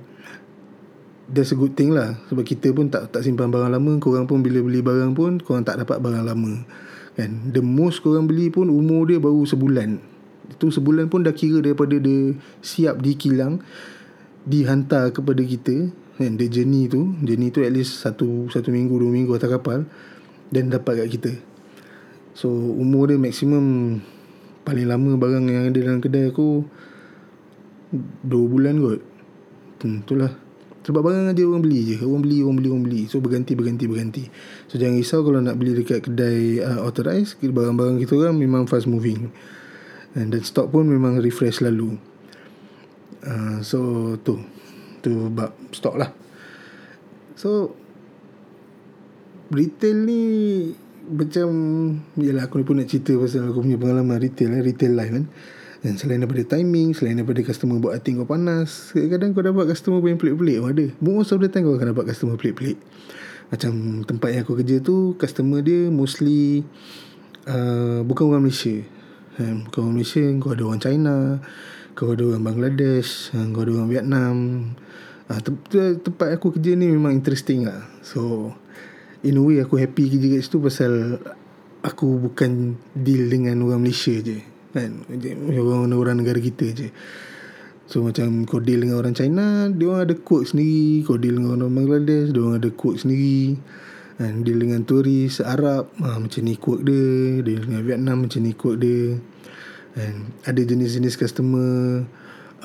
that's 1.29 1.55
a 1.55 1.59
good 1.59 1.77
thing 1.79 1.95
lah 1.95 2.19
sebab 2.31 2.43
kita 2.43 2.73
pun 2.75 2.89
tak 2.91 3.13
tak 3.13 3.23
simpan 3.23 3.53
barang 3.53 3.71
lama, 3.71 3.93
korang 4.03 4.27
pun 4.27 4.41
bila 4.41 4.63
beli 4.65 4.81
barang 4.81 5.13
pun 5.15 5.39
korang 5.43 5.63
tak 5.63 5.79
dapat 5.79 6.03
barang 6.03 6.25
lama. 6.27 6.65
Kan? 7.15 7.53
The 7.53 7.61
most 7.61 8.01
korang 8.01 8.27
beli 8.27 8.49
pun 8.49 8.73
umur 8.73 9.11
dia 9.11 9.21
baru 9.21 9.45
sebulan. 9.45 10.01
Itu 10.51 10.73
sebulan 10.73 11.13
pun 11.13 11.23
dah 11.23 11.35
kira 11.37 11.63
daripada 11.63 11.95
dia 11.99 12.35
siap 12.65 12.99
dikilang 12.99 13.63
dihantar 14.43 15.15
kepada 15.15 15.39
kita 15.47 15.95
kan 16.19 16.35
the 16.35 16.51
journey 16.51 16.91
tu 16.91 17.15
journey 17.23 17.55
tu 17.55 17.63
at 17.63 17.71
least 17.71 18.03
satu 18.03 18.51
satu 18.51 18.75
minggu 18.75 18.99
dua 18.99 19.07
minggu 19.07 19.33
atas 19.39 19.49
kapal 19.55 19.87
dan 20.51 20.69
dapat 20.69 21.07
kat 21.07 21.09
kita 21.09 21.33
So 22.33 22.49
umur 22.53 23.13
dia 23.13 23.21
maksimum 23.21 23.99
Paling 24.65 24.89
lama 24.89 25.11
barang 25.21 25.45
yang 25.53 25.69
ada 25.69 25.81
dalam 25.81 26.01
kedai 26.01 26.33
aku 26.33 26.65
Dua 28.25 28.45
bulan 28.49 28.81
kot 28.81 29.01
hmm, 29.85 29.97
Itulah 30.09 30.33
Sebab 30.83 30.99
barang 30.99 31.31
aja 31.31 31.43
orang 31.47 31.63
beli 31.63 31.95
je. 31.95 31.97
Orang 32.03 32.27
beli, 32.27 32.43
orang 32.43 32.57
beli, 32.59 32.69
orang 32.75 32.85
beli. 32.85 33.03
So 33.07 33.23
berganti, 33.23 33.55
berganti, 33.55 33.85
berganti. 33.87 34.25
So 34.67 34.83
jangan 34.83 34.99
risau 34.99 35.23
kalau 35.23 35.39
nak 35.39 35.55
beli 35.55 35.79
dekat 35.79 36.03
kedai 36.03 36.59
uh, 36.59 36.83
authorized 36.83 37.39
Barang-barang 37.39 38.03
kita 38.03 38.19
orang 38.19 38.35
memang 38.35 38.67
fast 38.67 38.91
moving. 38.91 39.31
And 40.19 40.35
then 40.35 40.43
stock 40.43 40.75
pun 40.75 40.91
memang 40.91 41.23
refresh 41.23 41.63
lalu. 41.63 41.95
Uh, 43.23 43.63
So 43.63 43.79
tu. 44.27 44.43
Tu 45.07 45.11
bab 45.31 45.55
stock 45.71 45.95
lah. 45.99 46.11
So 47.39 47.79
retail 49.55 50.03
ni 50.03 50.23
macam 51.03 51.51
Yalah 52.15 52.47
aku 52.47 52.63
pun 52.63 52.79
nak 52.79 52.87
cerita 52.87 53.19
Pasal 53.19 53.51
aku 53.51 53.67
punya 53.67 53.75
pengalaman 53.75 54.23
retail 54.23 54.55
eh, 54.55 54.63
Retail 54.63 54.95
life 54.95 55.11
kan 55.11 55.27
Dan 55.83 55.99
selain 55.99 56.23
daripada 56.23 56.47
timing 56.47 56.95
Selain 56.95 57.19
daripada 57.19 57.43
customer 57.43 57.83
Buat 57.83 57.99
hati 57.99 58.15
kau 58.15 58.25
panas 58.25 58.95
Kadang-kadang 58.95 59.31
kau 59.35 59.43
dapat 59.43 59.65
customer 59.75 59.99
Yang 60.07 60.21
pelik-pelik. 60.23 60.57
Pun 60.63 60.71
ada. 60.71 60.87
Most 61.03 61.35
of 61.35 61.43
the 61.43 61.51
time 61.51 61.67
kau 61.67 61.75
akan 61.75 61.91
dapat 61.91 62.15
customer 62.15 62.39
pelik-pelik. 62.39 62.79
Macam 63.51 63.73
tempat 64.07 64.29
yang 64.33 64.43
aku 64.47 64.55
kerja 64.63 64.79
tu 64.79 65.19
Customer 65.19 65.61
dia 65.61 65.91
mostly 65.91 66.63
uh, 67.51 68.01
bukan 68.07 68.25
orang 68.33 68.49
Malaysia. 68.49 68.81
Kan? 69.37 69.67
bukan 69.67 69.79
orang 69.83 69.95
Malaysia 69.99 70.25
kau 70.39 70.51
ada 70.55 70.63
orang 70.69 70.83
China 70.83 71.17
kau 71.93 72.13
ada 72.17 72.23
orang 72.25 72.45
Bangladesh 72.45 73.33
kan? 73.35 73.53
kau 73.53 73.67
ada 73.67 73.73
orang 73.75 73.91
Vietnam. 73.91 74.37
Te- 75.33 75.99
tempat 75.99 76.29
aku 76.37 76.57
kerja 76.57 76.79
ni 76.79 76.89
memang 76.89 77.13
interesting 77.13 77.67
lah. 77.67 77.85
So 78.07 78.53
in 79.27 79.37
a 79.37 79.43
way 79.43 79.59
aku 79.59 79.83
happy 79.83 80.09
kerja 80.09 80.39
kat 80.39 80.41
situ 80.47 80.59
pasal 80.63 81.19
aku 81.83 82.23
bukan 82.23 82.79
deal 82.95 83.27
dengan 83.27 83.59
orang 83.67 83.83
Malaysia 83.83 84.15
je 84.23 84.52
kan? 84.73 85.05
Orang-orang 85.57 86.25
negara 86.25 86.41
kita 86.43 86.67
je. 86.73 86.89
So 87.93 88.01
macam 88.01 88.49
kau 88.49 88.57
deal 88.57 88.89
dengan 88.89 89.05
orang 89.05 89.13
China 89.13 89.69
Dia 89.69 89.85
orang 89.93 90.09
ada 90.09 90.17
code 90.17 90.49
sendiri. 90.49 91.05
Kau 91.05 91.21
deal 91.21 91.37
dengan 91.37 91.61
orang 91.61 91.77
Bangladesh 91.77 92.33
Dia 92.33 92.41
orang 92.41 92.59
ada 92.63 92.71
code 92.73 92.99
sendiri. 93.05 93.61
And 94.17 94.49
deal 94.49 94.65
dengan 94.65 94.89
turis 94.89 95.45
Arab 95.45 95.93
ha, 96.01 96.17
Macam 96.17 96.41
ni 96.41 96.57
code 96.57 96.89
dia. 96.89 97.45
Deal 97.45 97.61
dengan 97.61 97.85
Vietnam 97.85 98.17
Macam 98.25 98.41
ni 98.41 98.57
code 98.57 98.81
dia. 98.81 99.21
And 99.99 100.33
ada 100.49 100.61
jenis-jenis 100.63 101.21
customer 101.21 102.07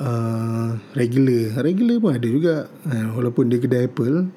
uh, 0.00 0.80
Regular. 0.96 1.60
Regular 1.60 1.96
pun 2.00 2.10
ada 2.16 2.28
juga. 2.30 2.56
Ha, 2.88 3.12
Walaupun 3.12 3.52
dia 3.52 3.60
kedai 3.60 3.84
Apple 3.84 4.32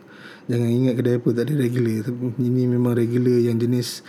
Jangan 0.51 0.67
ingat 0.67 0.93
kedai 0.99 1.15
Apple 1.21 1.31
tak 1.37 1.47
ada 1.47 1.53
regular. 1.55 2.03
Ini 2.35 2.63
memang 2.67 2.97
regular 2.97 3.39
yang 3.39 3.55
jenis 3.55 4.03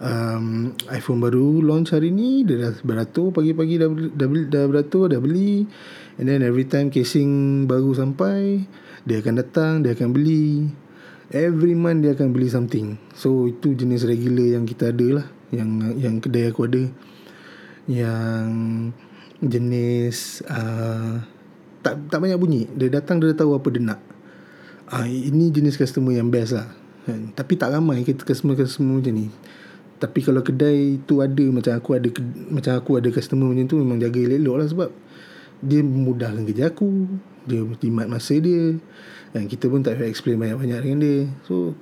um, 0.00 0.74
iPhone 0.90 1.20
baru 1.22 1.62
launch 1.62 1.94
hari 1.94 2.10
ni 2.10 2.42
Dia 2.42 2.70
dah 2.70 2.74
beratur 2.82 3.30
Pagi-pagi 3.30 3.78
dah, 3.78 3.88
dah, 3.90 4.28
dah 4.30 4.64
beratur 4.66 5.12
Dah 5.12 5.20
beli. 5.22 5.66
And 6.18 6.26
then 6.30 6.42
every 6.42 6.66
time 6.66 6.90
casing 6.90 7.64
baru 7.70 7.94
sampai 7.94 8.66
Dia 9.06 9.22
akan 9.22 9.34
datang 9.38 9.72
Dia 9.84 9.94
akan 9.94 10.10
beli. 10.10 10.70
Every 11.34 11.74
month 11.74 12.04
dia 12.04 12.12
akan 12.12 12.36
beli 12.36 12.52
something. 12.52 13.00
So 13.16 13.48
itu 13.50 13.72
jenis 13.72 14.04
regular 14.04 14.54
yang 14.54 14.68
kita 14.68 14.92
ada 14.92 15.06
lah. 15.18 15.26
Yang 15.50 15.70
yang 15.98 16.14
kedai 16.20 16.52
aku 16.52 16.68
ada. 16.68 16.84
Yang 17.90 18.48
jenis 19.42 20.44
uh, 20.46 21.24
tak 21.80 22.06
tak 22.12 22.22
banyak 22.22 22.38
bunyi. 22.38 22.70
Dia 22.76 22.86
datang 22.86 23.18
dia 23.18 23.32
dah 23.32 23.42
tahu 23.42 23.56
apa 23.56 23.66
dia 23.72 23.82
nak. 23.82 24.00
Uh, 24.92 25.08
Ini 25.08 25.48
jenis 25.48 25.80
customer 25.80 26.12
yang 26.12 26.28
best 26.28 26.54
lah. 26.54 26.68
Kan? 27.08 27.32
Tapi 27.32 27.56
tak 27.56 27.72
ramai 27.72 28.04
kita 28.04 28.22
customer-customer 28.22 29.00
macam 29.00 29.14
ni 29.16 29.28
tapi 30.04 30.20
kalau 30.20 30.44
kedai 30.44 31.00
tu 31.08 31.24
ada 31.24 31.44
macam 31.48 31.72
aku 31.80 31.96
ada 31.96 32.12
macam 32.52 32.76
aku 32.76 33.00
ada 33.00 33.08
customer 33.08 33.48
macam 33.48 33.64
tu 33.64 33.80
memang 33.80 33.96
jaga 33.96 34.20
elok 34.20 34.56
lah 34.60 34.68
sebab 34.68 34.90
dia 35.64 35.80
memudahkan 35.80 36.44
kerja 36.44 36.68
aku 36.68 37.08
dia 37.48 37.64
bertimat 37.64 38.04
masa 38.04 38.36
dia 38.36 38.76
dan 39.32 39.48
kita 39.48 39.72
pun 39.72 39.80
tak 39.80 39.96
payah 39.96 40.12
explain 40.12 40.36
banyak-banyak 40.36 40.78
dengan 40.84 40.98
dia. 41.00 41.18
So 41.48 41.72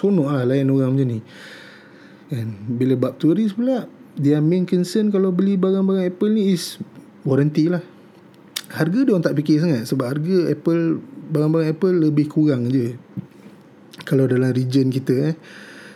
seronok 0.00 0.32
lah 0.32 0.42
layan 0.48 0.72
orang 0.72 0.96
macam 0.96 1.08
ni. 1.12 1.20
Kan 2.32 2.48
bila 2.80 2.96
bab 2.96 3.20
turis 3.20 3.52
pula 3.52 3.84
dia 4.16 4.40
main 4.40 4.64
concern 4.64 5.12
kalau 5.12 5.28
beli 5.36 5.60
barang-barang 5.60 6.08
Apple 6.08 6.32
ni 6.32 6.56
is 6.56 6.80
warranty 7.28 7.68
lah. 7.68 7.84
Harga 8.72 9.04
dia 9.04 9.12
orang 9.12 9.24
tak 9.24 9.36
fikir 9.36 9.60
sangat 9.60 9.84
sebab 9.84 10.16
harga 10.16 10.48
Apple 10.48 11.04
barang-barang 11.28 11.68
Apple 11.76 12.08
lebih 12.08 12.26
kurang 12.32 12.72
je. 12.72 12.96
Kalau 14.08 14.24
dalam 14.24 14.48
region 14.48 14.88
kita 14.88 15.12
eh 15.32 15.36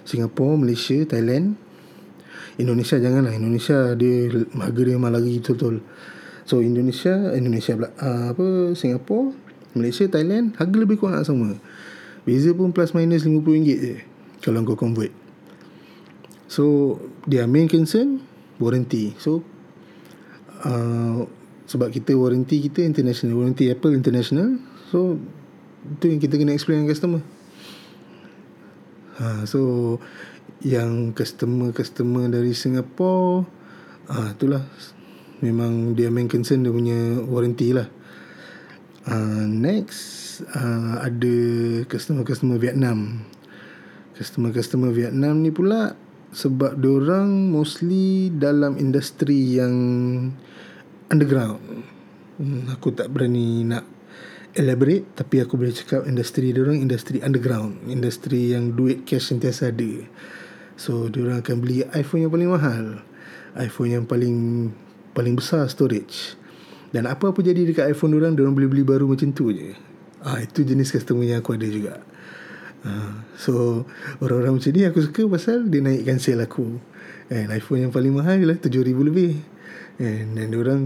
Singapore, 0.08 0.56
Malaysia, 0.56 0.96
Thailand. 1.04 1.60
Indonesia 2.56 2.96
janganlah. 2.96 3.36
Indonesia 3.36 3.92
dia 3.92 4.32
harga 4.56 4.80
dia 4.80 4.94
memang 4.96 5.12
lagi 5.12 5.36
betul-betul. 5.36 5.84
So 6.48 6.64
Indonesia 6.64 7.36
Indonesia 7.36 7.76
pula. 7.76 7.92
Uh, 8.00 8.24
Apa 8.32 8.46
Singapore 8.72 9.36
Malaysia 9.76 10.08
Thailand 10.08 10.56
Harga 10.56 10.76
lebih 10.80 10.96
kurang 10.96 11.20
sama. 11.22 11.60
Beza 12.24 12.56
pun 12.56 12.72
plus 12.72 12.96
minus 12.96 13.28
RM50 13.28 13.48
je 13.68 13.76
Kalau 14.40 14.64
kau 14.64 14.80
convert. 14.80 15.12
So 16.48 16.96
Their 17.28 17.44
main 17.44 17.68
concern 17.68 18.24
Warranty. 18.56 19.12
So 19.20 19.44
uh, 20.64 21.28
Sebab 21.68 21.92
kita 21.92 22.16
warranty 22.16 22.64
kita 22.64 22.80
International. 22.80 23.36
Warranty 23.44 23.68
Apple 23.68 23.92
International. 23.92 24.56
So 24.88 25.20
Itu 25.84 26.10
yang 26.10 26.18
kita 26.18 26.40
kena 26.40 26.56
explain 26.56 26.82
dengan 26.82 26.90
customer 26.96 27.37
ha, 29.18 29.44
So 29.44 29.96
Yang 30.58 31.14
customer-customer 31.14 32.30
dari 32.32 32.50
Singapore 32.56 33.46
ah, 34.10 34.34
Itulah 34.34 34.64
memang 35.38 35.94
dia 35.94 36.10
main 36.10 36.26
concern 36.26 36.66
dia 36.66 36.74
punya 36.74 37.22
warranty 37.26 37.70
lah. 37.74 37.86
Uh, 39.08 39.48
next 39.48 40.42
uh, 40.52 41.00
ada 41.00 41.36
customer-customer 41.88 42.58
Vietnam. 42.60 43.22
Customer-customer 44.18 44.90
Vietnam 44.90 45.40
ni 45.46 45.54
pula 45.54 45.94
sebab 46.34 46.76
orang 46.84 47.48
mostly 47.48 48.28
dalam 48.34 48.76
industri 48.76 49.56
yang 49.56 49.74
underground. 51.08 51.62
Hmm, 52.36 52.68
aku 52.70 52.92
tak 52.92 53.08
berani 53.10 53.64
nak 53.64 53.97
elaborate 54.56 55.04
tapi 55.18 55.44
aku 55.44 55.58
boleh 55.60 55.74
cakap 55.74 56.08
industri 56.08 56.54
dia 56.54 56.62
orang 56.64 56.80
industri 56.80 57.20
underground, 57.20 57.84
industri 57.90 58.54
yang 58.56 58.72
duit 58.72 59.04
cash 59.04 59.28
sentiasa 59.28 59.74
ada. 59.74 60.06
So 60.78 61.10
dia 61.10 61.26
orang 61.26 61.44
akan 61.44 61.56
beli 61.60 61.84
iPhone 61.92 62.24
yang 62.24 62.32
paling 62.32 62.50
mahal. 62.52 62.86
iPhone 63.58 63.90
yang 63.90 64.04
paling 64.06 64.70
paling 65.18 65.34
besar 65.34 65.66
storage 65.66 66.38
dan 66.94 67.04
apa-apa 67.10 67.42
jadi 67.42 67.68
dekat 67.68 67.90
iPhone 67.92 68.16
orang 68.16 68.38
orang 68.38 68.54
boleh 68.54 68.70
beli 68.70 68.84
baru 68.86 69.10
macam 69.10 69.34
tu 69.34 69.50
je 69.52 69.74
ah 70.24 70.38
itu 70.38 70.62
jenis 70.62 70.94
customer 70.94 71.26
yang 71.26 71.42
aku 71.42 71.58
ada 71.58 71.68
juga 71.68 71.94
ah, 72.86 73.26
so 73.34 73.84
orang-orang 74.22 74.62
macam 74.62 74.70
ni 74.72 74.82
aku 74.86 74.98
suka 75.04 75.26
pasal 75.26 75.66
dia 75.68 75.82
naikkan 75.84 76.22
sale 76.22 76.46
aku 76.46 76.80
and 77.28 77.52
iPhone 77.52 77.82
yang 77.82 77.92
paling 77.92 78.14
mahal 78.14 78.38
ialah 78.38 78.56
7000 78.56 78.94
lebih 79.04 79.42
and 79.98 80.38
dan 80.38 80.54
orang 80.54 80.80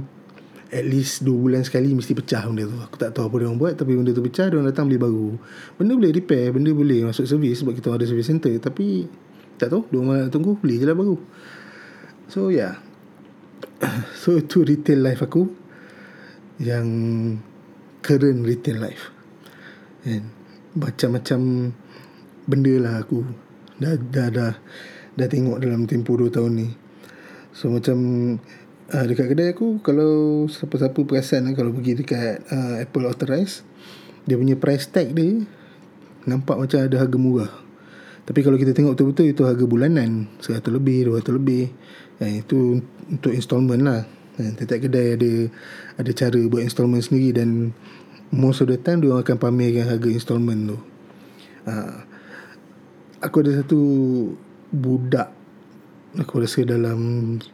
at 0.73 0.85
least 0.89 1.21
2 1.29 1.37
bulan 1.37 1.61
sekali 1.63 1.93
mesti 1.93 2.17
pecah 2.17 2.49
benda 2.49 2.65
tu. 2.65 2.81
Aku 2.81 2.97
tak 2.97 3.13
tahu 3.13 3.29
apa 3.29 3.37
dia 3.37 3.47
orang 3.53 3.61
buat 3.61 3.75
tapi 3.77 3.93
benda 3.93 4.17
tu 4.17 4.25
pecah 4.25 4.49
dia 4.49 4.57
orang 4.57 4.73
datang 4.73 4.89
beli 4.89 4.97
baru. 4.97 5.37
Benda 5.77 5.93
boleh 5.93 6.13
repair 6.17 6.49
benda 6.51 6.73
boleh 6.73 7.05
masuk 7.05 7.29
servis 7.29 7.61
sebab 7.61 7.77
kita 7.77 7.93
ada 7.93 8.09
service 8.09 8.33
center 8.33 8.57
tapi 8.57 9.05
tak 9.61 9.69
tahu 9.69 9.85
dia 9.93 9.99
orang 10.01 10.33
tunggu 10.33 10.57
beli 10.57 10.81
je 10.81 10.89
lah 10.89 10.97
baru. 10.97 11.21
So 12.33 12.49
yeah 12.49 12.81
So 14.23 14.39
itu 14.39 14.63
retail 14.63 15.03
life 15.03 15.23
aku 15.23 15.51
Yang 16.63 16.89
Current 18.03 18.41
retail 18.47 18.79
life. 18.83 19.11
And 20.07 20.31
Macam-macam 20.75 21.71
Benda 22.47 22.75
lah 22.79 22.95
aku 23.03 23.23
Dah 23.79 23.99
Dah 23.99 24.29
dah, 24.31 24.53
dah 25.19 25.29
tengok 25.29 25.59
dalam 25.63 25.87
tempoh 25.91 26.15
2 26.15 26.31
tahun 26.31 26.53
ni. 26.55 26.69
So 27.53 27.69
macam 27.69 27.99
uh, 28.93 29.05
Dekat 29.09 29.33
kedai 29.33 29.57
aku 29.57 29.81
Kalau 29.81 30.45
Siapa-siapa 30.47 31.01
perasan 31.03 31.49
lah, 31.49 31.53
Kalau 31.57 31.73
pergi 31.73 31.99
dekat 31.99 32.45
uh, 32.53 32.77
Apple 32.79 33.09
Authorize 33.09 33.65
Dia 34.29 34.37
punya 34.37 34.55
price 34.61 34.87
tag 34.93 35.17
dia 35.17 35.43
Nampak 36.23 36.55
macam 36.55 36.79
ada 36.79 36.97
harga 37.03 37.19
murah. 37.19 37.51
Tapi 38.23 38.47
kalau 38.47 38.55
kita 38.55 38.71
tengok 38.71 38.95
betul-betul 38.95 39.27
Itu 39.35 39.43
harga 39.43 39.65
bulanan. 39.67 40.31
100 40.39 40.63
lebih 40.71 41.11
200 41.11 41.35
lebih. 41.35 41.65
Eh, 42.23 42.47
Itu 42.47 42.79
untuk 43.11 43.35
installment 43.35 43.83
lah. 43.83 44.07
Eh, 44.39 44.55
Tiap-tiap 44.55 44.87
kedai 44.87 45.19
ada 45.19 45.33
Ada 45.99 46.11
cara 46.15 46.39
buat 46.47 46.63
installment 46.63 47.03
sendiri 47.03 47.35
Dan 47.35 47.75
Most 48.31 48.63
of 48.63 48.71
the 48.71 48.79
time 48.79 49.03
Dia 49.03 49.19
akan 49.19 49.35
pamerkan 49.35 49.91
harga 49.91 50.09
installment 50.09 50.61
tu. 50.71 50.79
Ha. 51.67 51.75
Aku 53.27 53.43
ada 53.43 53.59
satu 53.59 53.81
Budak 54.71 55.42
Aku 56.13 56.45
rasa 56.45 56.61
dalam 56.61 57.01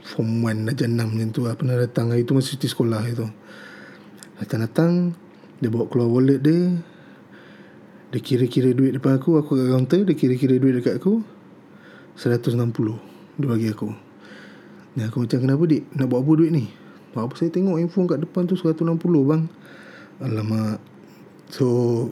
Form 0.02 0.42
1 0.42 0.66
Darjah 0.66 0.90
6 0.90 0.98
macam 0.98 1.30
tu 1.30 1.46
lah. 1.46 1.54
Pernah 1.54 1.78
datang 1.78 2.10
Hari 2.10 2.26
tu 2.26 2.34
masih 2.34 2.58
cuti 2.58 2.66
sekolah 2.66 3.06
itu 3.06 3.30
Datang-datang 4.42 5.14
Dia 5.62 5.70
bawa 5.70 5.86
keluar 5.86 6.10
wallet 6.10 6.42
dia. 6.42 6.74
Dia 8.10 8.18
kira-kira 8.18 8.74
duit 8.74 8.98
depan 8.98 9.22
aku 9.22 9.38
Aku 9.38 9.54
kat 9.54 9.70
counter 9.70 10.02
Dia 10.02 10.18
kira-kira 10.18 10.58
duit 10.58 10.74
dekat 10.74 10.98
aku. 10.98 11.22
160 12.18 12.58
Dia 13.38 13.46
bagi 13.46 13.70
aku. 13.70 13.94
Ni 14.98 15.06
aku 15.06 15.22
macam 15.22 15.38
kenapa 15.38 15.62
dik? 15.62 15.94
Nak 15.94 16.06
buat 16.10 16.26
apa 16.26 16.32
duit 16.34 16.50
ni? 16.50 16.64
Buat 17.14 17.30
apa? 17.30 17.34
Saya 17.38 17.54
tengok 17.54 17.78
handphone 17.78 18.10
kat 18.10 18.18
depan 18.26 18.50
tu 18.50 18.58
160 18.58 18.98
bang. 19.22 19.42
Alamak. 20.18 20.82
So 21.54 21.66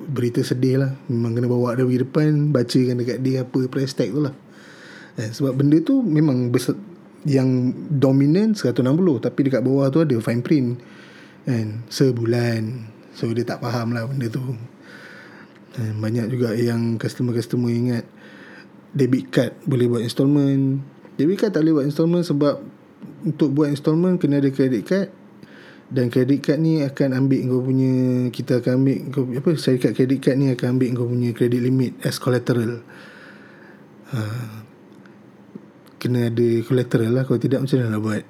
berita 0.06 0.46
sedih 0.46 0.78
lah. 0.78 0.94
Memang 1.10 1.34
kena 1.34 1.50
bawa 1.50 1.74
dia 1.74 1.82
pergi 1.82 2.06
depan 2.06 2.54
Bacakan 2.54 3.02
dekat 3.02 3.18
dia 3.26 3.42
apa 3.42 3.58
price 3.66 3.98
tag 3.98 4.14
tu 4.14 4.22
lah 4.22 4.45
eh, 5.20 5.30
Sebab 5.32 5.52
benda 5.56 5.80
tu 5.82 6.00
memang 6.00 6.48
besar, 6.52 6.76
Yang 7.26 7.74
dominan 7.90 8.54
160 8.54 8.86
Tapi 9.22 9.40
dekat 9.48 9.62
bawah 9.64 9.90
tu 9.90 10.04
ada 10.04 10.16
fine 10.20 10.42
print 10.44 10.68
kan, 11.46 11.84
Sebulan. 11.88 12.92
So 13.16 13.32
dia 13.32 13.48
tak 13.48 13.64
faham 13.64 13.96
lah 13.96 14.04
benda 14.04 14.28
tu. 14.28 14.42
Eh, 15.80 15.92
Banyak 15.96 16.28
juga 16.28 16.52
yang 16.52 17.00
customer-customer 17.00 17.72
ingat 17.72 18.04
Debit 18.96 19.28
card 19.28 19.52
boleh 19.68 19.92
buat 19.92 20.00
installment. 20.00 20.80
Debit 21.20 21.36
card 21.36 21.52
tak 21.52 21.68
boleh 21.68 21.74
buat 21.80 21.86
installment 21.92 22.24
sebab 22.24 22.64
untuk 23.28 23.52
buat 23.52 23.68
installment 23.68 24.16
kena 24.16 24.40
ada 24.40 24.48
credit 24.48 24.88
card. 24.88 25.12
Dan 25.92 26.08
credit 26.08 26.40
card 26.40 26.58
ni 26.64 26.80
akan 26.80 27.12
ambil 27.12 27.44
kau 27.44 27.60
punya 27.60 27.92
kita 28.32 28.64
akan 28.64 28.72
ambil 28.80 28.96
kau 29.12 29.28
apa 29.28 29.50
syarikat 29.54 29.92
credit 29.92 30.18
card 30.24 30.36
ni 30.40 30.48
akan 30.48 30.80
ambil 30.80 30.88
kau 30.96 31.06
punya 31.12 31.30
credit 31.36 31.60
limit 31.60 31.92
as 32.08 32.16
collateral. 32.16 32.80
Ha. 34.16 34.20
Kena 36.06 36.30
ada 36.30 36.46
collateral 36.62 37.10
lah. 37.10 37.22
Kalau 37.26 37.42
tidak 37.42 37.66
macam 37.66 37.76
mana 37.82 37.90
nak 37.90 38.02
buat 38.06 38.22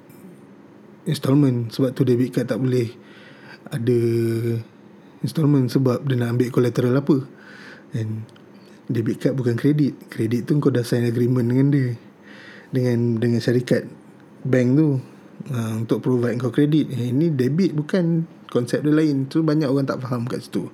installment? 1.05 1.57
Sebab 1.69 1.89
tu 1.93 2.01
debit 2.01 2.33
card 2.33 2.49
tak 2.49 2.57
boleh 2.57 2.89
ada 3.69 3.99
installment 5.21 5.69
sebab 5.69 6.01
dia 6.09 6.17
nak 6.17 6.33
ambil 6.33 6.49
collateral 6.49 6.97
apa. 6.97 7.17
And 7.93 8.25
debit 8.89 9.21
card 9.21 9.37
bukan 9.37 9.53
kredit. 9.53 10.09
Kredit 10.09 10.49
tu 10.49 10.57
kau 10.57 10.73
dah 10.73 10.81
sign 10.81 11.05
agreement 11.05 11.45
dengan 11.45 11.69
dia. 11.69 11.93
Dengan 12.73 13.21
dengan 13.21 13.37
syarikat 13.37 13.85
bank 14.41 14.69
tu. 14.73 14.89
Uh, 15.53 15.85
untuk 15.85 16.01
provide 16.01 16.41
kau 16.41 16.49
kredit. 16.49 16.89
Eh, 16.89 17.13
ini 17.13 17.29
debit 17.29 17.77
bukan 17.77 18.25
konsep 18.49 18.81
dia 18.81 18.89
lain. 18.89 19.29
Tu 19.29 19.45
banyak 19.45 19.69
orang 19.69 19.85
tak 19.85 20.01
faham 20.01 20.25
kat 20.25 20.41
situ 20.41 20.65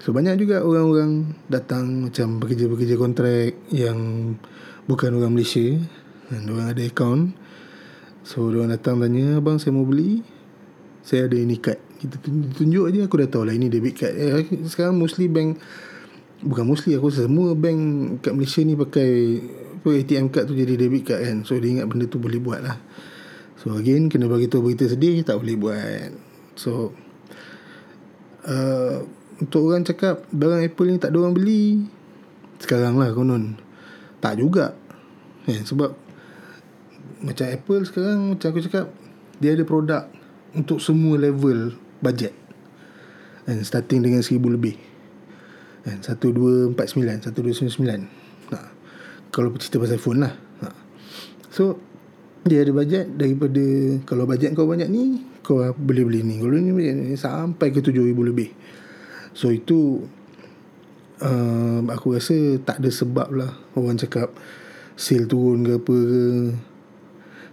so 0.00 0.12
banyak 0.12 0.40
juga 0.40 0.62
orang-orang 0.62 1.36
datang 1.48 2.10
macam 2.10 2.40
pekerja-pekerja 2.42 2.94
kontrak 2.96 3.56
yang 3.72 3.98
bukan 4.86 5.16
orang 5.16 5.34
Malaysia 5.34 5.76
dan 6.30 6.46
orang 6.50 6.74
ada 6.74 6.82
account. 6.82 7.34
So 8.26 8.50
orang 8.50 8.74
datang 8.74 8.98
tanya 8.98 9.38
abang 9.38 9.62
saya 9.62 9.74
mau 9.74 9.86
beli. 9.86 10.22
Saya 11.06 11.30
ada 11.30 11.38
ini 11.38 11.62
card 11.62 11.86
kita 11.96 12.20
tunjuk 12.28 12.92
aja 12.92 13.08
aku 13.08 13.16
dah 13.24 13.28
tahu 13.30 13.42
lah 13.48 13.54
ini 13.56 13.72
debit 13.72 13.96
card 13.96 14.14
eh, 14.14 14.44
sekarang 14.68 15.00
mostly 15.00 15.32
bank 15.32 15.56
bukan 16.44 16.68
mostly 16.68 16.92
aku 16.92 17.08
semua 17.08 17.56
bank 17.56 17.80
kat 18.20 18.36
Malaysia 18.36 18.60
ni 18.60 18.76
pakai 18.76 19.10
apa 19.80 19.88
ATM 20.02 20.28
card 20.28 20.44
tu 20.50 20.54
jadi 20.58 20.76
debit 20.76 21.08
card 21.08 21.20
kan. 21.24 21.36
So 21.48 21.56
dia 21.56 21.72
ingat 21.72 21.88
benda 21.88 22.04
tu 22.04 22.20
boleh 22.20 22.42
buat 22.42 22.60
lah 22.60 22.76
so 23.56 23.72
again 23.74 24.12
kena 24.12 24.28
bagi 24.28 24.46
tahu 24.46 24.70
berita 24.70 24.84
sedih 24.86 25.24
tak 25.24 25.40
boleh 25.40 25.56
buat. 25.56 26.10
So 26.54 26.92
uh, 28.44 29.02
untuk 29.36 29.68
orang 29.68 29.84
cakap 29.84 30.24
barang 30.32 30.64
Apple 30.64 30.88
ni 30.88 30.96
tak 30.96 31.12
ada 31.12 31.18
orang 31.20 31.36
beli. 31.36 31.84
Sekarang 32.56 32.96
lah 32.96 33.12
konon. 33.12 33.60
Tak 34.24 34.40
juga. 34.40 34.72
Eh, 35.44 35.60
sebab 35.60 35.92
macam 37.20 37.46
Apple 37.48 37.82
sekarang 37.84 38.36
macam 38.36 38.48
aku 38.48 38.60
cakap 38.64 38.86
dia 39.40 39.52
ada 39.52 39.64
produk 39.68 40.08
untuk 40.56 40.80
semua 40.80 41.20
level 41.20 41.76
budget 42.00 42.32
and 43.44 43.60
starting 43.62 44.00
dengan 44.00 44.24
seribu 44.24 44.48
lebih. 44.48 44.76
Kan 45.84 46.00
1249 46.02 46.74
1299 47.30 48.50
ha. 48.50 48.58
kalau 49.30 49.52
cerita 49.60 49.78
pasal 49.78 50.00
phone 50.00 50.24
lah. 50.24 50.34
Ha. 50.64 50.72
so 51.52 51.78
dia 52.42 52.64
ada 52.64 52.72
bajet 52.72 53.06
daripada 53.14 53.62
kalau 54.08 54.24
bajet 54.24 54.56
kau 54.56 54.66
banyak 54.66 54.88
ni 54.88 55.20
kau 55.44 55.60
boleh 55.76 56.04
beli 56.08 56.20
ni. 56.24 56.40
Kalau 56.40 56.56
ni, 56.56 56.72
ni 56.72 57.14
sampai 57.14 57.70
ke 57.70 57.84
7000 57.84 58.16
lebih 58.16 58.50
so 59.36 59.52
itu 59.52 60.08
uh, 61.20 61.84
aku 61.92 62.16
rasa 62.16 62.56
tak 62.64 62.80
ada 62.80 62.88
sebab 62.88 63.28
lah 63.36 63.52
orang 63.76 64.00
cakap 64.00 64.32
sale 64.96 65.28
turun 65.28 65.62
ke 65.62 65.76
apa 65.76 65.96
ke. 65.96 66.24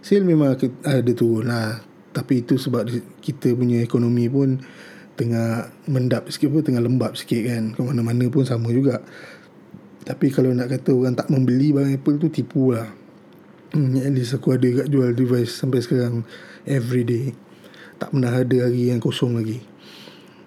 Sale 0.04 0.24
memang 0.24 0.56
ada 0.84 1.12
turun 1.12 1.52
lah. 1.52 1.84
Tapi 2.14 2.46
itu 2.46 2.56
sebab 2.56 2.88
kita 3.20 3.52
punya 3.56 3.84
ekonomi 3.84 4.32
pun 4.32 4.64
tengah 5.14 5.70
mendap 5.92 6.30
sikit 6.32 6.50
pun 6.50 6.64
tengah 6.64 6.84
lembab 6.84 7.20
sikit 7.20 7.44
kan. 7.44 7.64
Ke 7.76 7.80
mana-mana 7.84 8.28
pun 8.32 8.48
sama 8.48 8.72
juga. 8.72 9.04
Tapi 10.04 10.28
kalau 10.32 10.52
nak 10.52 10.72
kata 10.72 10.92
orang 10.92 11.16
tak 11.16 11.32
membeli 11.32 11.72
barang 11.72 11.96
Apple 11.96 12.20
tu 12.20 12.28
tipu 12.28 12.76
lah. 12.76 12.88
Hmm, 13.74 13.98
at 13.98 14.12
least 14.14 14.36
aku 14.38 14.54
ada 14.54 14.84
kat 14.84 14.88
jual 14.92 15.16
device 15.18 15.58
sampai 15.58 15.82
sekarang 15.82 16.22
every 16.68 17.02
day 17.02 17.34
tak 17.98 18.14
pernah 18.14 18.30
ada 18.30 18.58
hari 18.68 18.92
yang 18.92 19.02
kosong 19.02 19.40
lagi. 19.40 19.64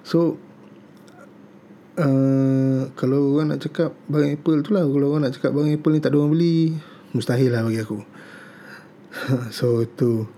So 0.07 0.39
uh, 1.97 2.93
kalau 2.93 3.37
orang 3.37 3.57
nak 3.57 3.61
cakap 3.65 3.97
barang 4.09 4.37
Apple 4.37 4.61
tu 4.63 4.71
lah. 4.77 4.85
Kalau 4.85 5.07
orang 5.13 5.23
nak 5.29 5.35
cakap 5.37 5.51
barang 5.57 5.73
Apple 5.73 5.93
ni 5.97 6.01
tak 6.01 6.13
ada 6.13 6.17
orang 6.21 6.33
beli 6.33 6.57
mustahil 7.17 7.51
lah 7.53 7.65
bagi 7.65 7.81
aku. 7.81 7.99
So 9.57 9.85
tu 9.89 10.29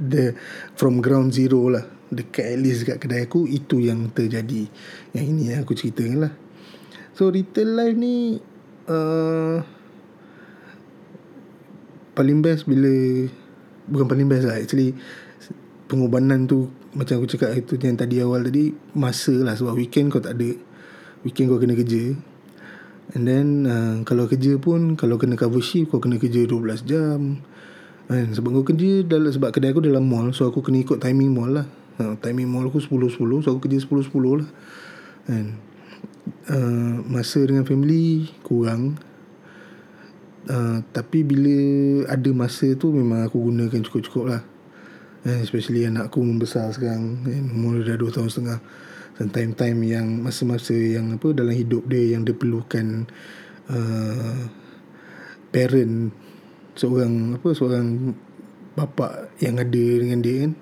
the 0.00 0.32
from 0.74 1.04
ground 1.04 1.36
zero 1.36 1.68
lah. 1.68 1.84
Dekat 2.08 2.56
at 2.56 2.58
least 2.58 2.88
dekat 2.88 3.04
kedai 3.04 3.28
aku 3.28 3.44
itu 3.44 3.84
yang 3.84 4.08
terjadi. 4.12 4.64
Yang 5.12 5.24
ini 5.28 5.42
yang 5.52 5.60
aku 5.64 5.76
ceritakan 5.76 6.28
lah. 6.28 6.32
So 7.12 7.28
retail 7.28 7.76
life 7.76 7.96
ni 7.98 8.40
uh, 8.88 9.60
paling 12.16 12.40
best 12.40 12.64
bila 12.64 12.90
bukan 13.86 14.06
paling 14.10 14.26
best 14.26 14.44
lah 14.48 14.58
actually 14.58 14.96
pengorbanan 15.88 16.44
tu 16.44 16.68
macam 16.92 17.18
aku 17.18 17.26
cakap 17.32 17.56
itu 17.56 17.80
yang 17.80 17.96
tadi 17.96 18.20
awal 18.20 18.44
tadi 18.44 18.76
masa 18.92 19.32
lah 19.32 19.56
sebab 19.56 19.72
weekend 19.74 20.12
kau 20.12 20.20
tak 20.20 20.36
ada 20.36 20.52
weekend 21.24 21.50
kau 21.50 21.58
kena 21.58 21.74
kerja. 21.74 22.14
And 23.16 23.24
then 23.24 23.64
uh, 23.64 24.04
kalau 24.04 24.28
kerja 24.28 24.60
pun 24.60 24.94
kalau 25.00 25.16
kena 25.16 25.40
cover 25.40 25.64
shift 25.64 25.88
kau 25.90 25.98
kena 25.98 26.20
kerja 26.20 26.44
12 26.44 26.84
jam. 26.84 27.40
Kan 28.08 28.36
sebab 28.36 28.60
kau 28.60 28.64
kerja 28.68 29.04
dalam 29.04 29.32
sebab 29.32 29.48
kedai 29.48 29.72
aku 29.72 29.80
dalam 29.80 30.04
mall 30.04 30.30
so 30.36 30.44
aku 30.44 30.60
kena 30.60 30.84
ikut 30.84 31.00
timing 31.00 31.32
mall 31.32 31.50
lah. 31.50 31.66
Uh, 31.98 32.14
timing 32.20 32.52
mall 32.52 32.68
aku 32.68 32.78
10-10 32.84 33.42
so 33.42 33.48
aku 33.56 33.64
kerja 33.64 33.80
10-10 33.80 34.44
lah. 34.44 34.48
Kan 35.24 35.46
uh, 36.52 36.94
masa 37.08 37.40
dengan 37.48 37.64
family 37.64 38.28
kurang. 38.44 39.00
Uh, 40.48 40.80
tapi 40.96 41.24
bila 41.28 41.56
ada 42.08 42.30
masa 42.32 42.72
tu 42.76 42.88
memang 42.88 43.24
aku 43.24 43.52
gunakan 43.52 43.84
cukup-cukup 43.84 44.24
lah 44.32 44.42
uh, 45.28 45.40
especially 45.44 45.84
anak 45.84 46.08
aku 46.08 46.24
membesar 46.24 46.72
sekarang. 46.72 47.20
Kan, 47.20 47.52
umur 47.52 47.84
dah 47.84 48.00
2 48.00 48.08
tahun 48.08 48.32
setengah. 48.32 48.60
Time-time 49.18 49.80
yang 49.82 50.06
masa-masa 50.22 50.78
yang 50.78 51.18
apa 51.18 51.34
dalam 51.34 51.50
hidup 51.50 51.90
dia 51.90 52.14
yang 52.14 52.22
dia 52.22 52.38
perlukan 52.38 53.02
uh, 53.66 54.46
parent 55.50 56.14
seorang 56.78 57.34
apa 57.34 57.50
seorang 57.50 58.14
bapa 58.78 59.26
yang 59.42 59.58
ada 59.58 59.84
dengan 59.98 60.22
dia 60.22 60.46
kan 60.46 60.52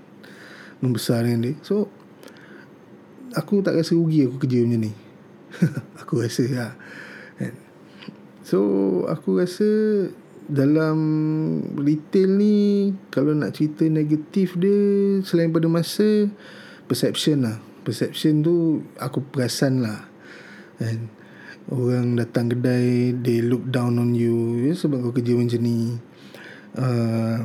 membesar 0.80 1.28
dengan 1.28 1.52
dia. 1.52 1.54
So 1.60 1.92
aku 3.36 3.60
tak 3.60 3.76
rasa 3.76 3.92
rugi 3.92 4.24
aku 4.24 4.40
kerja 4.40 4.64
macam 4.64 4.88
ni. 4.88 4.92
Aku 6.04 6.20
rasa 6.20 6.44
kan? 7.36 7.54
so 8.46 8.58
aku 9.10 9.42
rasa 9.42 9.68
dalam 10.46 10.98
retail 11.74 12.30
ni 12.38 12.56
kalau 13.10 13.34
nak 13.34 13.54
cerita 13.58 13.86
negatif 13.90 14.54
dia 14.54 14.78
selain 15.26 15.50
pada 15.50 15.66
masa 15.66 16.30
perception 16.86 17.42
lah 17.42 17.58
perception 17.82 18.46
tu 18.46 18.82
aku 18.98 19.22
perasan 19.26 19.82
lah 19.82 20.06
kan 20.78 21.10
orang 21.70 22.14
datang 22.14 22.46
kedai 22.50 23.10
they 23.18 23.42
look 23.42 23.66
down 23.66 23.98
on 23.98 24.14
you 24.14 24.70
ya, 24.70 24.72
sebab 24.78 25.02
kau 25.02 25.14
kerja 25.14 25.34
macam 25.34 25.60
ni 25.62 25.98
uh, 26.78 27.42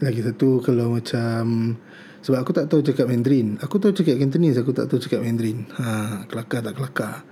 lagi 0.00 0.20
satu 0.24 0.60
kalau 0.64 0.96
macam 0.96 1.76
sebab 2.20 2.36
aku 2.44 2.52
tak 2.52 2.68
tahu 2.68 2.84
cakap 2.84 3.08
Mandarin. 3.08 3.56
Aku 3.64 3.80
tahu 3.80 3.96
cakap 3.96 4.20
Cantonese, 4.20 4.60
aku 4.60 4.76
tak 4.76 4.92
tahu 4.92 5.00
cakap 5.00 5.24
Mandarin. 5.24 5.64
Ha, 5.80 6.28
kelakar 6.28 6.60
tak 6.60 6.76
kelakar. 6.76 7.24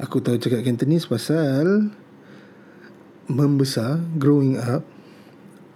Aku 0.00 0.24
tahu 0.24 0.40
cakap 0.40 0.64
Cantonese 0.64 1.04
pasal 1.04 1.92
membesar, 3.32 3.98
growing 4.20 4.60
up, 4.60 4.84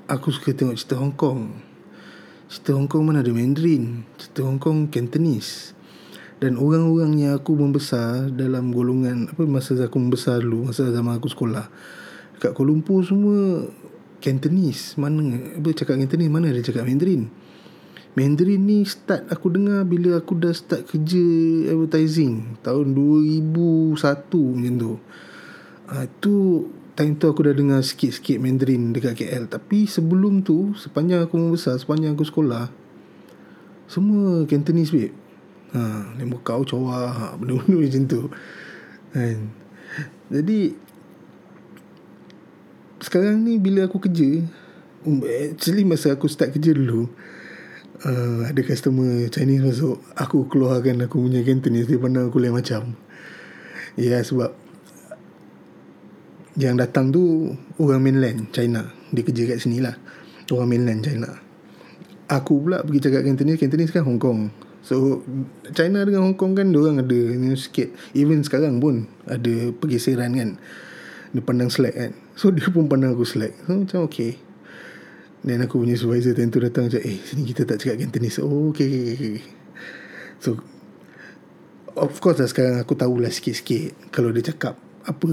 aku 0.07 0.31
suka 0.31 0.53
tengok 0.53 0.77
cerita 0.77 1.01
Hong 1.01 1.16
Kong. 1.16 1.57
Cerita 2.47 2.77
Hong 2.77 2.87
Kong 2.87 3.09
mana 3.09 3.25
ada 3.25 3.33
Mandarin. 3.33 4.05
Cerita 4.21 4.45
Hong 4.45 4.61
Kong 4.61 4.92
Cantonese. 4.92 5.73
Dan 6.37 6.61
orang-orang 6.61 7.16
yang 7.16 7.33
aku 7.40 7.57
membesar 7.57 8.29
dalam 8.29 8.69
golongan 8.69 9.33
apa 9.33 9.49
masa 9.49 9.73
aku 9.81 9.97
membesar 9.97 10.45
dulu, 10.45 10.69
masa 10.69 10.92
zaman 10.92 11.16
aku 11.16 11.33
sekolah. 11.33 11.64
Dekat 12.37 12.53
Kuala 12.53 12.69
Lumpur 12.69 13.01
semua 13.01 13.64
Cantonese 14.21 14.97
mana 14.97 15.38
apa 15.57 15.69
cakap 15.73 15.97
Cantonese 16.01 16.33
mana 16.33 16.53
dia 16.53 16.64
cakap 16.64 16.85
Mandarin 16.88 17.29
Mandarin 18.16 18.64
ni 18.64 18.81
start 18.88 19.29
aku 19.29 19.53
dengar 19.53 19.85
bila 19.85 20.16
aku 20.16 20.40
dah 20.40 20.53
start 20.57 20.88
kerja 20.88 21.25
advertising 21.69 22.57
tahun 22.64 22.97
2001 22.97 23.92
macam 24.33 24.75
tu 24.81 24.92
ha, 25.92 26.09
tu 26.19 26.35
time 26.96 27.20
tu 27.20 27.28
aku 27.28 27.44
dah 27.44 27.54
dengar 27.54 27.85
sikit-sikit 27.85 28.40
Mandarin 28.40 28.96
dekat 28.96 29.20
KL 29.20 29.52
tapi 29.52 29.85
sebelum 29.85 30.40
tu 30.40 30.72
sepanjang 30.72 31.28
aku 31.28 31.37
membesar 31.37 31.76
sepanjang 31.76 32.16
aku 32.16 32.24
sekolah 32.24 32.87
semua 33.87 34.42
Cantonese 34.50 34.90
babe. 34.90 35.14
Ha, 35.74 35.80
lembut 36.18 36.42
kau 36.42 36.62
cawa 36.66 37.11
ha, 37.11 37.24
benda-benda 37.38 37.76
macam 37.78 38.02
tu. 38.06 38.22
Kan? 39.14 39.38
Jadi 40.30 40.74
sekarang 42.98 43.46
ni 43.46 43.62
bila 43.62 43.87
aku 43.87 44.02
kerja 44.02 44.42
um, 45.06 45.22
actually 45.22 45.87
masa 45.87 46.16
aku 46.16 46.26
start 46.26 46.50
kerja 46.56 46.74
dulu 46.74 47.06
uh, 48.02 48.48
ada 48.48 48.59
customer 48.66 49.30
Chinese 49.30 49.62
masuk 49.62 50.02
aku 50.18 50.50
keluarkan 50.50 51.06
aku 51.06 51.22
punya 51.22 51.46
Cantonese 51.46 51.87
dia 51.87 52.02
pandang 52.02 52.28
aku 52.32 52.42
lain 52.42 52.56
macam. 52.56 52.98
Ya 53.96 54.18
yeah, 54.18 54.22
sebab 54.26 54.52
yang 56.57 56.81
datang 56.81 57.12
tu 57.12 57.53
orang 57.77 58.01
mainland 58.01 58.49
China. 58.51 58.88
Dia 59.12 59.23
kerja 59.23 59.45
kat 59.45 59.61
sini 59.61 59.85
lah. 59.85 59.92
Orang 60.49 60.73
mainland 60.73 61.05
China. 61.05 61.29
Aku 62.33 62.64
pula 62.64 62.83
pergi 62.83 63.07
cakap 63.07 63.23
Cantonese 63.29 63.61
Cantonese 63.61 63.92
kan 63.92 64.03
Hong 64.09 64.19
Kong. 64.19 64.49
So 64.81 65.21
China 65.77 66.03
dengan 66.03 66.25
Hong 66.25 66.37
Kong 66.40 66.57
kan 66.57 66.73
orang 66.73 67.05
ada 67.05 67.19
ni 67.37 67.53
sikit. 67.55 67.92
Even 68.16 68.40
sekarang 68.40 68.81
pun 68.81 69.05
ada 69.29 69.71
pergeseran 69.77 70.33
kan. 70.33 70.51
Dia 71.37 71.42
pandang 71.45 71.69
slack 71.69 71.95
kan. 71.95 72.12
So 72.35 72.49
dia 72.57 72.66
pun 72.73 72.88
pandang 72.88 73.12
aku 73.12 73.29
slack. 73.29 73.53
So 73.69 73.77
macam 73.77 74.09
okay. 74.09 74.40
Dan 75.47 75.62
aku 75.62 75.85
punya 75.85 75.95
supervisor 75.95 76.35
time 76.35 76.51
tu 76.51 76.59
datang 76.59 76.90
macam 76.90 76.99
Eh 77.07 77.23
sini 77.23 77.47
kita 77.47 77.62
tak 77.62 77.79
cakap 77.79 78.03
Cantonese 78.03 78.42
Oh 78.42 78.75
okay, 78.75 78.88
okay, 78.88 79.14
okay. 79.14 79.37
So 80.42 80.59
Of 81.95 82.19
course 82.19 82.42
lah 82.42 82.51
sekarang 82.51 82.83
aku 82.83 82.99
tahulah 82.99 83.31
sikit-sikit 83.31 84.11
Kalau 84.11 84.35
dia 84.35 84.42
cakap 84.42 84.75
apa 85.07 85.31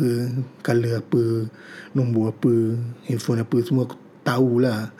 Color 0.61 1.01
apa 1.01 1.23
Nombor 1.97 2.37
apa 2.37 2.53
Handphone 3.09 3.41
apa 3.41 3.57
Semua 3.65 3.89
aku 3.89 3.97
tahulah. 4.21 4.93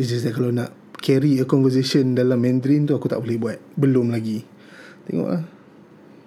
It's 0.00 0.10
just 0.10 0.24
that 0.24 0.34
kalau 0.34 0.50
nak 0.50 0.72
Carry 0.98 1.36
a 1.38 1.44
conversation 1.44 2.16
Dalam 2.16 2.40
Mandarin 2.40 2.88
tu 2.88 2.96
Aku 2.96 3.06
tak 3.06 3.20
boleh 3.20 3.36
buat. 3.36 3.58
Belum 3.76 4.08
lagi. 4.08 4.42
Tengok 5.04 5.28
lah 5.28 5.42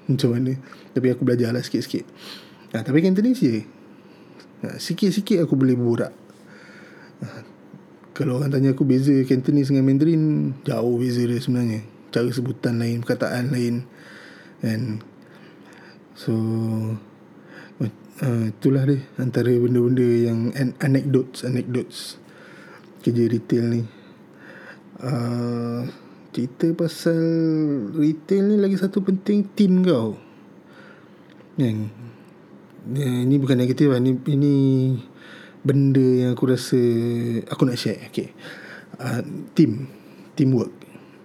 Macam 0.05 0.29
mana. 0.37 0.53
Tapi 0.93 1.07
aku 1.11 1.21
belajar 1.25 1.49
lah 1.51 1.65
sikit-sikit. 1.65 2.05
Ha, 2.77 2.85
Tapi 2.85 3.01
Cantonese 3.01 3.41
je. 3.41 3.55
Ha, 4.63 4.77
Sikit-sikit 4.77 5.43
aku 5.43 5.57
boleh 5.57 5.73
berburak 5.73 6.13
ha, 7.25 7.41
Kalau 8.13 8.37
orang 8.37 8.53
tanya 8.53 8.77
aku 8.77 8.85
Beza 8.85 9.13
Cantonese 9.25 9.73
dengan 9.73 9.89
Mandarin 9.89 10.53
Jauh 10.63 11.01
beza 11.01 11.25
dia 11.25 11.41
sebenarnya. 11.41 11.81
Cara 12.13 12.29
sebutan 12.29 12.77
lain 12.77 13.01
Perkataan 13.01 13.49
lain. 13.49 13.89
And 14.61 15.01
So 16.17 16.33
uh, 18.21 18.49
Itulah 18.49 18.83
dia 18.87 19.03
Antara 19.17 19.51
benda-benda 19.53 20.05
yang 20.05 20.51
Anecdotes 20.81 21.45
Anecdotes 21.45 21.97
Kerja 23.05 23.23
retail 23.29 23.65
ni. 23.71 23.81
Uh, 24.99 25.87
Cerita 26.33 26.69
pasal 26.73 27.19
Retail 27.93 28.43
ni 28.53 28.55
lagi 28.59 28.77
satu 28.77 29.01
penting 29.01 29.47
Team 29.53 29.85
kau. 29.85 30.17
Yang 31.57 31.93
uh, 32.93 33.19
Ini 33.25 33.35
bukan 33.37 33.57
negatif 33.57 33.89
lah 33.89 34.01
Ini, 34.01 34.13
ini 34.29 34.55
Benda 35.61 36.03
yang 36.03 36.31
aku 36.37 36.49
rasa 36.49 36.79
Aku 37.49 37.65
nak 37.65 37.77
share. 37.79 38.09
Okay 38.09 38.33
uh, 39.01 39.21
Team 39.53 39.89
Teamwork. 40.37 40.73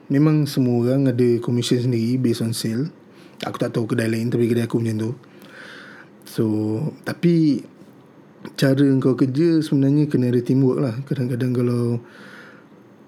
Memang 0.09 0.45
semua 0.49 0.89
orang 0.89 1.09
ada 1.13 1.29
commission 1.41 1.81
sendiri 1.81 2.21
Based 2.21 2.45
on 2.45 2.53
sale. 2.57 2.93
Aku 3.45 3.57
tak 3.59 3.75
tahu 3.75 3.91
kedai 3.91 4.09
lain 4.09 4.29
Tapi 4.31 4.47
kedai 4.47 4.69
aku 4.69 4.81
macam 4.81 4.97
tu 4.99 5.13
So 6.33 6.47
Tapi 7.05 7.61
Cara 8.57 8.87
kau 8.97 9.13
kerja 9.13 9.61
Sebenarnya 9.61 10.09
kena 10.09 10.33
ada 10.33 10.41
teamwork 10.41 10.81
lah. 10.81 10.95
Kadang-kadang 11.05 11.53
kalau 11.53 11.83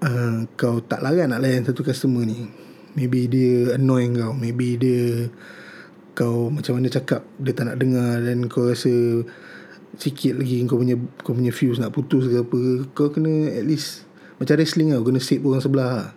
uh, 0.04 0.36
Kau 0.60 0.84
tak 0.84 1.00
larat 1.00 1.32
nak 1.32 1.40
layan 1.40 1.64
Satu 1.64 1.80
customer 1.80 2.28
ni 2.28 2.44
Maybe 2.94 3.26
dia 3.26 3.80
annoy 3.80 4.12
kau 4.12 4.36
Maybe 4.36 4.76
dia 4.76 5.32
Kau 6.12 6.52
macam 6.52 6.76
mana 6.76 6.92
cakap 6.92 7.24
Dia 7.40 7.56
tak 7.56 7.72
nak 7.72 7.80
dengar 7.80 8.20
Dan 8.20 8.46
kau 8.52 8.68
rasa 8.68 8.92
Sikit 9.96 10.36
lagi 10.36 10.60
Kau 10.68 10.76
punya 10.76 11.00
Kau 11.24 11.32
punya 11.32 11.50
fuse 11.50 11.80
nak 11.80 11.96
putus 11.96 12.28
ke 12.28 12.44
apa 12.44 12.60
Kau 12.92 13.08
kena 13.08 13.56
at 13.56 13.64
least 13.64 14.04
Macam 14.36 14.60
wrestling 14.60 14.92
Kau 14.92 15.06
kena 15.08 15.18
save 15.18 15.42
orang 15.42 15.64
sebelah 15.64 15.90
lah. 15.96 16.10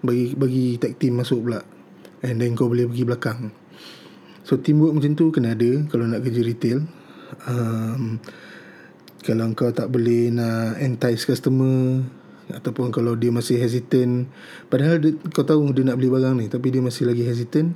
Bagi 0.00 0.36
bagi 0.38 0.76
tag 0.76 1.00
team 1.00 1.18
masuk 1.18 1.48
pula. 1.48 1.64
And 2.20 2.38
then 2.38 2.52
kau 2.52 2.68
boleh 2.68 2.84
pergi 2.84 3.04
belakang 3.08 3.50
So 4.46 4.62
teamwork 4.62 4.94
macam 4.94 5.18
tu 5.18 5.34
kena 5.34 5.58
ada 5.58 5.90
Kalau 5.90 6.06
nak 6.06 6.22
kerja 6.22 6.40
retail. 6.46 6.86
Um, 7.50 8.22
Kalau 9.26 9.50
kau 9.58 9.74
tak 9.74 9.90
boleh 9.90 10.30
nak 10.30 10.78
entice 10.78 11.26
customer 11.26 12.06
Ataupun 12.46 12.94
kalau 12.94 13.18
dia 13.18 13.34
masih 13.34 13.58
hesitant. 13.58 14.30
Padahal 14.70 15.02
dia, 15.02 15.18
kau 15.34 15.42
tahu 15.42 15.74
dia 15.74 15.82
nak 15.82 15.98
beli 15.98 16.14
barang 16.14 16.38
ni 16.38 16.46
Tapi 16.46 16.70
dia 16.70 16.78
masih 16.78 17.10
lagi 17.10 17.26
hesitant 17.26 17.74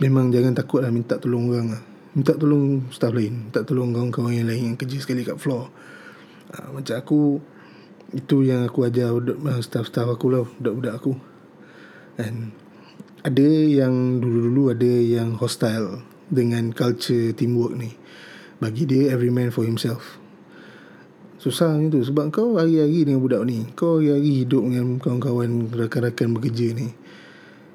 Memang 0.00 0.32
jangan 0.32 0.56
takut 0.56 0.80
lah 0.80 0.88
minta 0.88 1.20
tolong 1.20 1.52
orang 1.52 1.76
lah. 1.76 1.82
Minta 2.16 2.32
tolong 2.32 2.88
staff 2.88 3.12
lain 3.12 3.52
Minta 3.52 3.68
tolong 3.68 3.92
kawan-kawan 3.92 4.32
yang 4.32 4.48
lain 4.48 4.72
yang 4.72 4.76
kerja 4.80 4.96
sekali 4.96 5.28
kat 5.28 5.36
floor. 5.36 5.68
Uh, 6.56 6.80
Macam 6.80 6.96
aku 6.96 7.20
Itu 8.16 8.48
yang 8.48 8.64
aku 8.64 8.88
ajar 8.88 9.12
staff-staff 9.60 10.08
aku 10.08 10.32
lah 10.32 10.48
Budak-budak 10.56 10.94
aku. 10.96 11.12
And 12.16 12.56
ada 13.24 13.48
yang 13.48 14.20
dulu-dulu 14.20 14.76
ada 14.76 14.88
yang 14.88 15.38
hostile 15.40 16.04
dengan 16.28 16.74
culture 16.74 17.32
teamwork 17.32 17.78
ni. 17.78 17.94
Bagi 18.60 18.88
dia 18.88 19.12
every 19.12 19.32
man 19.32 19.52
for 19.52 19.64
himself. 19.64 20.20
Susah 21.36 21.76
ni 21.78 21.92
tu 21.92 22.02
sebab 22.02 22.32
kau 22.34 22.58
hari-hari 22.58 23.06
dengan 23.06 23.22
budak 23.22 23.46
ni. 23.46 23.68
Kau 23.76 24.00
hari-hari 24.00 24.42
hidup 24.42 24.66
dengan 24.66 24.98
kawan-kawan 24.98 25.70
rakan-rakan 25.70 26.34
bekerja 26.34 26.74
ni. 26.74 26.90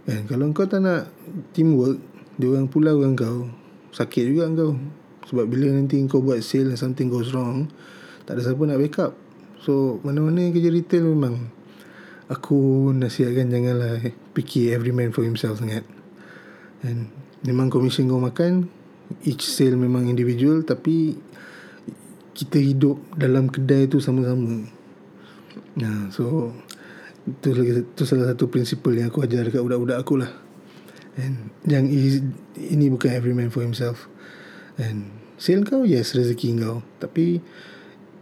And 0.10 0.26
kalau 0.26 0.50
kau 0.52 0.66
tak 0.66 0.82
nak 0.82 1.14
teamwork, 1.54 2.02
dia 2.36 2.50
orang 2.50 2.68
pulau 2.68 3.00
dengan 3.00 3.14
kau, 3.16 3.38
sakit 3.94 4.34
juga 4.34 4.50
kau. 4.58 4.74
Sebab 5.30 5.46
bila 5.46 5.70
nanti 5.72 6.02
kau 6.10 6.20
buat 6.20 6.42
sale 6.42 6.74
and 6.74 6.80
something 6.82 7.08
goes 7.08 7.32
wrong, 7.32 7.70
tak 8.26 8.36
ada 8.36 8.50
siapa 8.50 8.60
nak 8.66 8.82
backup. 8.82 9.14
So, 9.62 10.02
mana-mana 10.02 10.50
kerja 10.50 10.74
retail 10.74 11.06
memang 11.06 11.54
aku 12.32 12.90
nasihatkan 12.96 13.52
janganlah 13.52 14.00
fikir 14.32 14.72
every 14.72 14.96
man 14.96 15.12
for 15.12 15.28
himself 15.28 15.60
sangat. 15.60 15.84
And 16.82 17.12
memang 17.44 17.68
komisen 17.68 18.08
kau 18.08 18.24
makan 18.24 18.72
each 19.28 19.44
sale 19.44 19.76
memang 19.76 20.08
individual 20.08 20.64
tapi 20.64 21.20
kita 22.32 22.58
hidup 22.58 22.98
dalam 23.20 23.52
kedai 23.52 23.92
tu 23.92 24.00
sama-sama. 24.00 24.64
Nah, 25.76 26.08
so 26.16 26.56
itu 27.28 27.52
itu 27.84 28.04
salah 28.08 28.34
satu 28.34 28.48
prinsipal 28.48 28.96
yang 28.96 29.12
aku 29.12 29.28
ajar 29.28 29.46
dekat 29.46 29.62
budak-budak 29.62 30.00
aku 30.00 30.24
lah. 30.24 30.32
And 31.20 31.52
yang 31.68 31.92
is, 31.92 32.24
ini 32.56 32.88
bukan 32.88 33.12
every 33.12 33.36
man 33.36 33.52
for 33.52 33.62
himself. 33.62 34.08
And 34.80 35.12
sale 35.36 35.68
kau 35.68 35.84
yes 35.84 36.16
rezeki 36.16 36.64
kau 36.64 36.80
tapi 37.04 37.44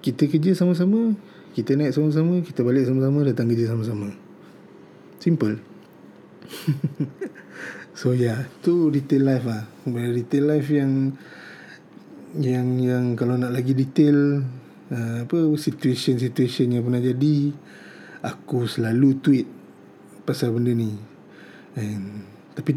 kita 0.02 0.26
kerja 0.32 0.58
sama-sama 0.58 1.13
kita 1.54 1.74
naik 1.74 1.92
sama-sama 1.96 2.42
Kita 2.46 2.62
balik 2.62 2.86
sama-sama 2.86 3.26
Datang 3.26 3.50
kerja 3.50 3.74
sama-sama. 3.74 4.08
Simple. 5.18 5.56
So 8.00 8.16
yeah 8.16 8.48
Tu 8.64 8.94
detail 8.94 9.28
life 9.28 9.46
lah. 9.46 9.68
Retail 9.90 10.46
life 10.46 10.70
yang 10.72 11.18
Yang 12.38 12.68
yang 12.86 13.06
Kalau 13.18 13.36
nak 13.36 13.52
lagi 13.52 13.74
detail 13.74 14.46
uh, 14.94 15.18
Apa 15.26 15.38
Situation-situation 15.58 16.78
yang 16.78 16.84
pernah 16.86 17.02
jadi 17.02 17.52
Aku 18.24 18.70
selalu 18.70 19.10
tweet 19.20 19.48
Pasal 20.24 20.54
benda 20.54 20.72
ni. 20.72 20.94
And, 21.76 22.24
Tapi 22.54 22.72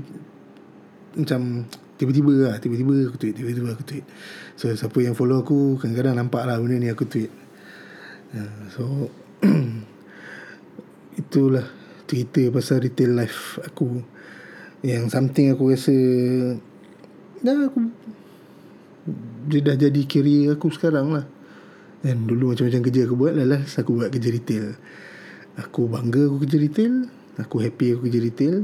Macam 1.20 1.68
Tiba-tiba 2.00 2.50
lah 2.50 2.56
Tiba-tiba 2.58 3.06
aku 3.06 3.16
tweet 3.20 3.36
Tiba-tiba 3.36 3.68
aku 3.76 3.84
tweet. 3.84 4.04
So 4.58 4.72
siapa 4.72 4.98
yang 5.04 5.14
follow 5.14 5.44
aku 5.44 5.78
Kadang-kadang 5.78 6.18
nampak 6.18 6.42
lah 6.48 6.58
Benda 6.58 6.82
ni 6.82 6.90
aku 6.90 7.06
tweet 7.06 7.41
Ya, 8.32 8.48
so 8.72 9.12
itulah 11.20 11.68
cerita 12.08 12.40
pasal 12.48 12.88
retail 12.88 13.12
life 13.12 13.60
aku. 13.60 14.00
Yang 14.80 15.12
something 15.12 15.52
aku 15.52 15.76
rasa 15.76 15.94
dah 17.44 17.68
aku 17.68 17.92
dia 19.50 19.60
dah 19.60 19.76
jadi 19.76 20.00
career 20.08 20.56
aku 20.56 20.72
sekarang 20.72 21.12
lah. 21.12 21.26
Dan 22.00 22.24
dulu 22.26 22.56
macam-macam 22.56 22.82
kerja 22.82 23.00
aku 23.04 23.14
buat 23.14 23.36
lah 23.36 23.62
aku 23.62 23.90
buat 24.00 24.08
kerja 24.08 24.28
retail. 24.32 24.64
Aku 25.60 25.92
bangga 25.92 26.24
aku 26.32 26.48
kerja 26.48 26.56
retail 26.56 26.94
aku 27.36 27.64
happy 27.64 27.96
aku 27.96 28.08
kerja 28.08 28.20
retail. 28.20 28.56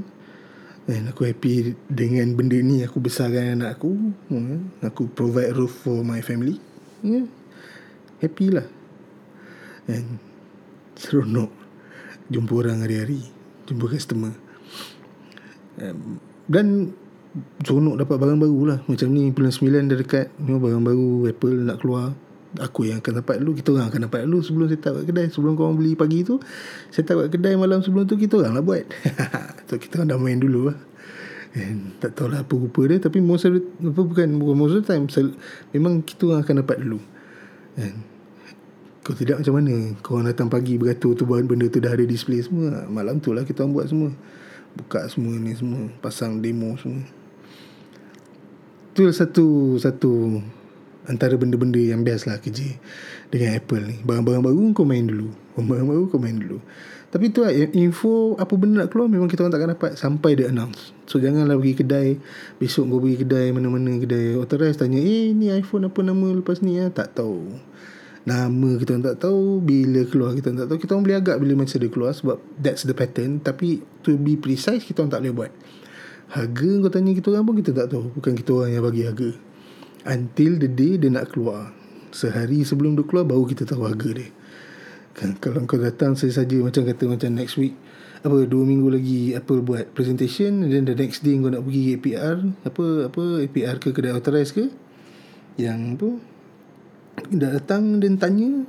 Dan 0.89 1.13
aku 1.13 1.29
happy 1.29 1.77
dengan 1.93 2.33
benda 2.33 2.57
ni 2.57 2.81
aku 2.81 3.05
besarkan 3.05 3.61
anak 3.61 3.77
aku. 3.77 3.93
Hmm, 4.33 4.73
aku 4.81 5.13
provide 5.13 5.53
roof 5.53 5.85
for 5.85 6.01
my 6.01 6.25
family. 6.25 6.57
Yeah. 7.05 7.29
happy 8.19 8.51
lah 8.51 8.67
And 9.89 10.21
Seronok 11.01 11.51
Jumpa 12.29 12.53
orang 12.61 12.85
hari-hari 12.85 13.25
Jumpa 13.65 13.89
customer. 13.89 14.37
Um, 15.81 16.21
Dan 16.45 16.93
Seronok 17.63 18.01
dapat 18.01 18.17
barang 18.19 18.41
baru 18.41 18.61
lah. 18.67 18.79
Macam 18.85 19.09
ni 19.13 19.31
bulan 19.33 19.53
9 19.53 19.91
dah 19.93 19.99
dekat 19.99 20.27
Ni 20.43 20.57
barang 20.57 20.85
baru 20.85 21.09
Apple 21.31 21.57
nak 21.65 21.79
keluar. 21.81 22.13
Aku 22.65 22.89
yang 22.89 23.05
akan 23.05 23.21
dapat 23.21 23.45
dulu 23.45 23.53
Kita 23.61 23.77
orang 23.77 23.93
akan 23.93 24.01
dapat 24.09 24.21
dulu 24.25 24.41
Sebelum 24.41 24.67
saya 24.73 24.81
buat 24.93 25.05
kedai. 25.05 25.27
Sebelum 25.33 25.53
korang 25.57 25.77
beli 25.77 25.93
pagi 25.97 26.25
tu 26.25 26.41
Saya 26.89 27.05
tak 27.05 27.15
buat 27.21 27.29
kedai 27.29 27.55
malam 27.61 27.85
sebelum 27.85 28.09
tu 28.09 28.17
Kita 28.17 28.41
orang 28.41 28.57
lah 28.57 28.65
buat. 28.65 28.85
So 29.69 29.77
kita 29.77 30.01
orang 30.01 30.09
dah 30.17 30.19
main 30.21 30.41
dulu 30.41 30.73
lah. 30.73 30.79
And 31.53 31.97
tak 32.01 32.17
tahulah 32.17 32.45
apa 32.45 32.53
rupa 32.57 32.89
dia 32.89 33.01
Tapi 33.01 33.21
most 33.21 33.45
of 33.45 33.57
the, 33.57 33.61
apa 33.85 34.01
bukan, 34.01 34.29
most 34.37 34.77
of 34.77 34.85
the 34.85 34.89
time 34.89 35.05
Memang 35.77 36.01
kita 36.01 36.29
orang 36.29 36.41
akan 36.45 36.57
dapat 36.65 36.77
dulu. 36.81 37.01
And 37.77 38.08
kau 39.09 39.17
tidak 39.17 39.41
macam 39.41 39.57
mana? 39.57 39.75
Kau 40.05 40.21
datang 40.21 40.53
pagi 40.53 40.77
beratur 40.77 41.17
tu 41.17 41.25
Benda 41.25 41.65
tu 41.73 41.81
dah 41.81 41.97
ada 41.97 42.05
display 42.05 42.45
semua. 42.45 42.85
Malam 42.93 43.25
tu 43.25 43.33
lah 43.33 43.49
kita 43.49 43.65
orang 43.65 43.73
buat 43.73 43.87
semua. 43.89 44.13
Buka 44.77 45.09
semua 45.09 45.33
ni 45.41 45.57
semua. 45.57 45.89
Pasang 46.05 46.45
demo 46.45 46.77
semua. 46.77 47.01
Itu 48.93 49.09
satu 49.09 49.81
Satu 49.81 50.45
Antara 51.09 51.41
benda-benda 51.41 51.81
yang 51.81 52.05
best 52.05 52.29
lah 52.29 52.37
kerja 52.37 52.69
Dengan 53.33 53.57
Apple 53.57 53.81
ni. 53.89 53.97
Barang-barang 54.05 54.45
baru 54.45 54.77
kau 54.77 54.85
main 54.85 55.09
dulu. 55.09 55.33
Barang-barang 55.57 55.89
baru 55.89 56.03
kau 56.13 56.21
main 56.21 56.37
dulu. 56.37 56.61
Tapi 57.09 57.33
tu 57.33 57.49
lah 57.49 57.53
Info 57.73 58.37
apa 58.37 58.53
benda 58.61 58.85
nak 58.85 58.93
keluar 58.93 59.09
Memang 59.09 59.33
kita 59.33 59.49
orang 59.49 59.57
takkan 59.57 59.73
dapat 59.73 59.97
Sampai 59.97 60.37
dia 60.37 60.53
announce. 60.53 60.93
So 61.09 61.17
janganlah 61.17 61.57
pergi 61.57 61.81
kedai. 61.81 62.09
Besok 62.61 62.93
kau 62.93 63.01
pergi 63.01 63.25
kedai 63.25 63.57
Mana-mana 63.57 63.97
kedai. 63.97 64.37
Authorized 64.37 64.85
tanya 64.85 65.01
Eh 65.01 65.33
ni 65.33 65.49
iPhone 65.49 65.89
apa 65.89 66.05
nama 66.05 66.29
lepas 66.29 66.61
ni? 66.61 66.77
Ya? 66.77 66.93
Tak 66.93 67.17
tahu 67.17 67.57
Nama 68.29 68.71
kita 68.77 69.01
tak 69.01 69.25
tahu 69.25 69.65
Bila 69.65 70.05
keluar 70.05 70.37
kita 70.37 70.53
tak 70.53 70.69
tahu 70.69 70.79
Kita 70.79 71.01
boleh 71.01 71.17
agak 71.17 71.41
Bila 71.41 71.65
macam 71.65 71.77
dia 71.81 71.89
keluar 71.89 72.13
Sebab 72.13 72.37
that's 72.61 72.85
the 72.85 72.93
pattern. 72.93 73.41
Tapi 73.41 73.81
to 74.05 74.21
be 74.21 74.37
precise 74.37 74.85
Kita 74.85 75.09
tak 75.09 75.25
boleh 75.25 75.33
buat. 75.33 75.53
Harga 76.29 76.71
kau 76.85 76.93
tanya 76.93 77.17
kita 77.17 77.33
orang 77.33 77.49
pun 77.49 77.55
Kita 77.57 77.73
tak 77.73 77.89
tahu. 77.89 78.13
Bukan 78.13 78.33
kita 78.37 78.51
orang 78.53 78.71
yang 78.77 78.85
bagi 78.85 79.03
harga. 79.09 79.31
Until 80.05 80.61
the 80.61 80.69
day 80.69 81.01
dia 81.01 81.09
nak 81.09 81.33
keluar. 81.33 81.73
Sehari 82.13 82.61
sebelum 82.69 83.01
dia 83.01 83.05
keluar 83.09 83.25
Baru 83.25 83.49
kita 83.49 83.65
tahu 83.65 83.89
harga 83.89 84.13
dia. 84.13 84.29
Kan, 85.17 85.41
Kalau 85.41 85.65
kau 85.65 85.81
datang 85.81 86.13
saja-saja 86.13 86.61
Macam 86.61 86.85
kata 86.85 87.09
macam 87.09 87.33
next 87.33 87.57
week 87.57 87.73
apa 88.19 88.51
dua 88.51 88.67
minggu 88.67 88.91
lagi 88.91 89.31
Apple 89.39 89.63
buat 89.63 89.95
presentation 89.95 90.67
then 90.67 90.83
the 90.83 90.95
next 90.99 91.23
day 91.23 91.39
kau 91.39 91.55
nak 91.55 91.63
pergi 91.63 91.95
APR 91.95 92.37
apa 92.67 92.85
apa 93.07 93.23
APR 93.47 93.77
ke 93.79 93.95
kedai 93.95 94.11
authorized 94.11 94.59
ke 94.59 94.75
yang 95.55 95.95
tu 95.95 96.19
dah 97.27 97.51
datang 97.59 97.99
dan 97.99 98.21
tanya 98.21 98.67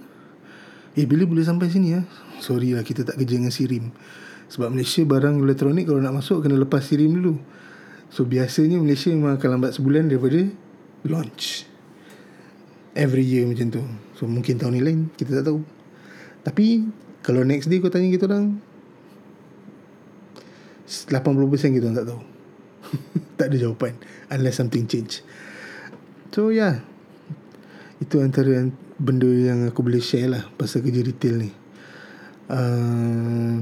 eh 0.97 1.05
bila 1.07 1.23
boleh 1.23 1.45
sampai 1.45 1.71
sini 1.71 1.95
ya? 1.95 2.01
Sorry 2.43 2.75
lah 2.75 2.83
kita 2.83 3.07
tak 3.07 3.19
kerja 3.19 3.39
dengan 3.39 3.53
Sirim. 3.53 3.91
Sebab 4.49 4.73
Malaysia 4.73 5.05
barang 5.05 5.39
elektronik 5.45 5.85
kalau 5.85 6.01
nak 6.01 6.19
masuk 6.19 6.43
kena 6.43 6.57
lepas 6.59 6.83
Sirim 6.83 7.15
dulu. 7.15 7.37
So 8.09 8.25
biasanya 8.25 8.81
Malaysia 8.81 9.13
memang 9.13 9.37
akan 9.37 9.49
lambat 9.59 9.77
sebulan 9.77 10.09
daripada 10.09 10.49
launch. 11.05 11.69
Every 12.97 13.23
year 13.23 13.45
macam 13.45 13.69
tu. 13.69 13.83
So 14.17 14.25
mungkin 14.25 14.57
tahun 14.57 14.75
ni 14.75 14.81
lain 14.81 14.99
kita 15.13 15.39
tak 15.39 15.53
tahu. 15.53 15.61
Tapi 16.43 16.89
kalau 17.21 17.45
next 17.45 17.69
day 17.69 17.77
kau 17.79 17.93
tanya 17.93 18.09
kita 18.09 18.25
orang 18.25 18.57
80% 20.89 21.77
kita 21.77 21.85
orang 21.85 21.97
tak 22.01 22.07
tahu. 22.09 22.21
Tak 23.39 23.55
ada 23.55 23.55
jawapan 23.55 23.95
unless 24.35 24.59
something 24.59 24.83
change. 24.83 25.23
So 26.35 26.51
yeah 26.51 26.83
itu 27.99 28.15
antara 28.23 28.63
benda 28.95 29.27
yang 29.27 29.67
aku 29.67 29.83
boleh 29.83 29.99
share 29.99 30.31
lah 30.31 30.43
pasal 30.55 30.83
kerja 30.83 31.03
retail 31.03 31.35
ni. 31.43 31.51
Uh, 32.49 33.61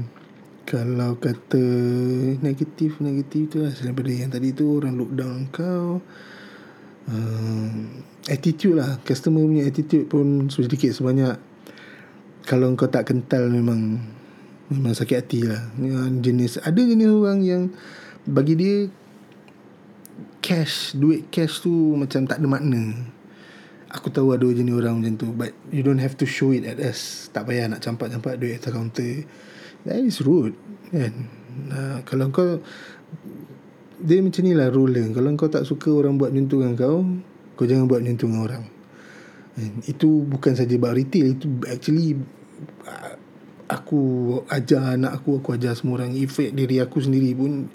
kalau 0.62 1.18
kata 1.18 1.62
negatif 2.38 3.02
negatif 3.02 3.50
tu 3.50 3.66
lah. 3.66 3.74
Daripada 3.74 4.10
yang 4.14 4.30
tadi 4.30 4.54
tu 4.54 4.78
orang 4.78 4.94
look 4.94 5.10
down 5.10 5.50
kau. 5.50 5.98
Uh, 7.10 7.68
attitude 8.30 8.78
lah. 8.78 9.02
Customer 9.02 9.42
punya 9.42 9.66
attitude 9.66 10.06
pun 10.06 10.46
sedikit 10.52 10.94
sebanyak. 10.94 11.34
Kalau 12.46 12.70
kau 12.78 12.86
tak 12.86 13.10
kental 13.10 13.50
memang 13.50 13.98
memang 14.70 14.94
sakit 14.94 15.18
hati 15.18 15.50
lah. 15.50 15.66
Jenis 16.22 16.62
ada 16.62 16.78
jenis 16.78 17.10
orang 17.10 17.40
yang 17.42 17.62
bagi 18.22 18.54
dia 18.54 18.76
cash 20.44 20.94
duit 20.94 21.26
cash 21.32 21.60
tu 21.64 21.96
macam 21.98 22.24
tak 22.28 22.38
ada 22.38 22.46
makna 22.46 23.17
aku 23.88 24.12
tahu 24.12 24.36
ada 24.36 24.44
jenis 24.44 24.74
orang 24.76 25.00
macam 25.00 25.14
tu 25.16 25.28
but 25.32 25.52
you 25.72 25.80
don't 25.80 26.00
have 26.00 26.16
to 26.16 26.28
show 26.28 26.52
it 26.52 26.64
at 26.68 26.76
us. 26.80 27.32
Tak 27.32 27.48
payah 27.48 27.72
nak 27.72 27.80
campak-campak 27.80 28.36
duit 28.36 28.60
atas 28.60 28.72
counter 28.72 29.24
that 29.88 29.98
is 30.00 30.20
rude 30.20 30.56
kan? 30.92 31.14
Uh, 31.68 31.98
kalau 32.06 32.30
kau 32.30 32.62
dia 33.98 34.22
macam 34.22 34.42
ni 34.46 34.54
lah 34.54 34.70
rule 34.70 35.10
Kalau 35.10 35.28
kau 35.34 35.50
tak 35.50 35.66
suka 35.66 35.90
orang 35.90 36.14
buat 36.14 36.30
macam 36.30 36.46
tu 36.46 36.56
dengan 36.62 36.76
kau 36.78 37.02
Kau 37.58 37.66
jangan 37.66 37.90
buat 37.90 37.98
macam 37.98 38.14
tu 38.14 38.26
dengan 38.30 38.42
orang. 38.46 38.64
Itu 39.90 40.22
bukan 40.22 40.54
saja 40.54 40.70
buat 40.78 40.94
retail 40.94 41.34
Itu 41.34 41.50
actually 41.66 42.14
Aku 43.66 44.00
ajar 44.46 44.94
anak 44.94 45.18
aku 45.18 45.42
Aku 45.42 45.58
ajar 45.58 45.74
semua 45.74 45.98
orang. 45.98 46.14
Efek 46.14 46.54
diri 46.54 46.78
aku 46.78 47.02
sendiri 47.02 47.34
pun 47.34 47.66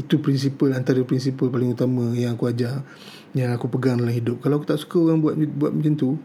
Itu 0.00 0.24
prinsipal 0.24 0.72
Antara 0.72 1.04
prinsipal 1.04 1.52
paling 1.52 1.76
utama 1.76 2.16
Yang 2.16 2.40
aku 2.40 2.44
ajar 2.48 2.80
Yang 3.36 3.60
aku 3.60 3.66
pegang 3.76 4.00
dalam 4.00 4.16
hidup. 4.16 4.40
Kalau 4.40 4.56
aku 4.56 4.66
tak 4.66 4.80
suka 4.80 4.96
orang 4.96 5.20
buat 5.20 5.36
buat 5.36 5.76
macam 5.76 5.92
tu 6.00 6.16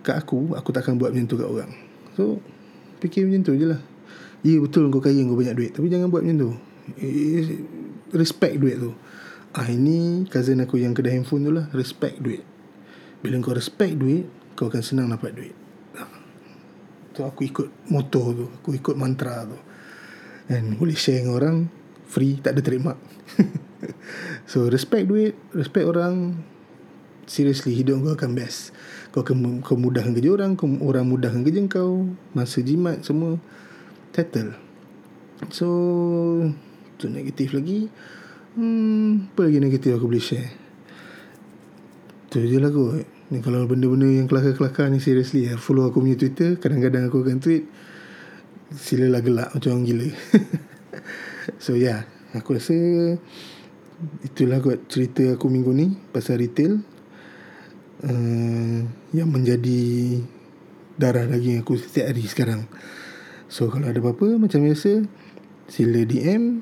Kat 0.00 0.24
aku 0.24 0.56
Aku 0.56 0.72
takkan 0.72 0.96
buat 0.96 1.12
macam 1.12 1.28
tu 1.28 1.36
kat 1.36 1.48
orang. 1.48 1.70
So 2.16 2.40
Fikir 3.04 3.28
macam 3.28 3.44
tu 3.44 3.52
je 3.60 3.68
lah. 3.68 3.80
Ya 4.40 4.56
betul 4.56 4.88
kau 4.88 5.04
kaya 5.04 5.20
Kau 5.28 5.36
banyak 5.36 5.52
duit 5.52 5.70
Tapi 5.76 5.92
jangan 5.92 6.08
buat 6.08 6.24
macam 6.24 6.36
tu. 6.40 6.50
Respect 8.16 8.56
duit 8.56 8.80
tu. 8.80 8.96
Ah 9.54 9.70
ini 9.70 10.26
cousin 10.26 10.66
aku 10.66 10.82
yang 10.82 10.98
kedai 10.98 11.14
handphone 11.14 11.46
tu 11.46 11.52
lah 11.54 11.70
respect 11.70 12.18
duit. 12.18 12.42
Bila 13.22 13.38
kau 13.38 13.54
respect 13.54 13.94
duit 13.94 14.26
kau 14.58 14.66
akan 14.66 14.82
senang 14.82 15.06
dapat 15.06 15.30
duit. 15.30 15.54
Ah. 15.94 16.10
tu 17.14 17.22
aku 17.22 17.46
ikut 17.46 17.68
motor 17.86 18.34
tu 18.34 18.46
aku 18.50 18.74
ikut 18.74 18.98
mantra 18.98 19.46
tu. 19.46 19.58
Dan 20.50 20.74
boleh 20.74 20.98
share 20.98 21.22
dengan 21.22 21.38
orang 21.38 21.56
free 22.14 22.38
tak 22.38 22.54
ada 22.54 22.62
terima 22.62 22.94
so 24.50 24.70
respect 24.70 25.10
duit 25.10 25.34
respect 25.50 25.86
orang. 25.86 26.38
Seriously 27.24 27.72
hidup 27.72 28.04
kau 28.04 28.12
akan 28.12 28.36
best. 28.36 28.76
Kau 29.08 29.24
akan 29.24 29.64
kemudahkan 29.64 30.12
kerja 30.12 30.36
orang 30.36 30.60
kau, 30.60 30.68
orang 30.84 31.08
mudahkan 31.08 31.40
kerja 31.40 31.64
kau 31.72 32.04
masa 32.36 32.60
jimat 32.60 33.00
semua 33.00 33.40
settle. 34.12 34.52
So 35.48 35.66
tu 37.00 37.08
negatif 37.08 37.56
lagi. 37.56 37.88
Hmm, 38.54 39.32
apa 39.32 39.48
lagi 39.48 39.58
negatif 39.58 39.96
aku 39.96 40.06
boleh 40.12 40.20
share? 40.20 40.52
Tu 42.28 42.44
je 42.44 42.60
lah 42.60 42.68
kot. 42.68 43.08
Ni 43.32 43.40
kalau 43.40 43.64
benda-benda 43.64 44.04
yang 44.04 44.28
kelakar-kelakar 44.28 44.92
ni 44.92 45.00
seriously 45.00 45.48
ya, 45.48 45.56
follow 45.56 45.88
aku 45.88 46.04
punya 46.04 46.20
twitter 46.20 46.60
kadang-kadang 46.60 47.08
aku 47.08 47.24
akan 47.24 47.40
tweet 47.40 47.64
silalah 48.76 49.24
gelak 49.24 49.48
macam 49.48 49.80
orang 49.80 49.84
gila 49.88 50.08
so 51.64 51.76
yeah. 51.76 52.08
Aku 52.34 52.58
rasa 52.58 52.74
itulah 54.26 54.58
kot 54.58 54.90
cerita 54.90 55.38
aku 55.38 55.46
minggu 55.46 55.70
ni 55.70 55.94
pasal 56.10 56.42
retail. 56.42 56.82
Uh, 58.04 58.84
yang 59.14 59.30
menjadi 59.30 60.18
darah 60.98 61.30
daging 61.30 61.62
aku 61.62 61.78
setiap 61.78 62.10
hari 62.10 62.26
sekarang. 62.26 62.66
So 63.46 63.70
kalau 63.70 63.86
ada 63.86 64.02
apa-apa 64.02 64.34
macam 64.34 64.66
biasa 64.66 65.06
sila 65.70 66.02
DM 66.02 66.60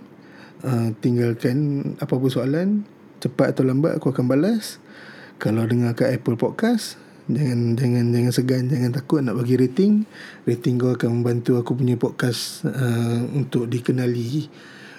uh, 0.60 0.92
tinggalkan 1.00 1.56
apa-apa 1.98 2.28
soalan 2.28 2.84
cepat 3.24 3.56
atau 3.56 3.64
lambat 3.64 3.96
aku 3.96 4.12
akan 4.12 4.28
balas. 4.28 4.76
Kalau 5.40 5.64
dengar 5.64 5.96
kat 5.96 6.12
Apple 6.12 6.36
Podcast 6.36 7.00
jangan 7.32 7.78
jangan 7.80 8.12
jangan 8.12 8.32
segan 8.34 8.64
jangan 8.68 8.92
takut 8.92 9.24
nak 9.24 9.40
bagi 9.40 9.56
rating. 9.56 10.04
Rating 10.44 10.76
kau 10.76 10.92
akan 10.92 11.22
membantu 11.22 11.56
aku 11.56 11.80
punya 11.80 11.96
podcast 11.96 12.68
uh, 12.68 13.24
untuk 13.32 13.72
dikenali 13.72 14.52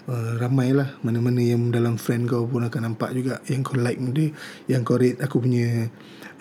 uh, 0.07 0.39
ramai 0.39 0.75
lah 0.75 0.95
mana-mana 1.05 1.39
yang 1.39 1.71
dalam 1.71 1.95
friend 1.95 2.27
kau 2.27 2.47
pun 2.47 2.65
akan 2.65 2.93
nampak 2.93 3.11
juga. 3.15 3.39
Yang 3.47 3.61
kau 3.71 3.77
like 3.79 3.99
dia 4.11 4.29
yang 4.67 4.81
kau 4.83 4.99
rate 4.99 5.19
aku 5.23 5.43
punya 5.43 5.87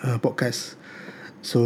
uh, 0.03 0.17
podcast. 0.19 0.75
So 1.43 1.61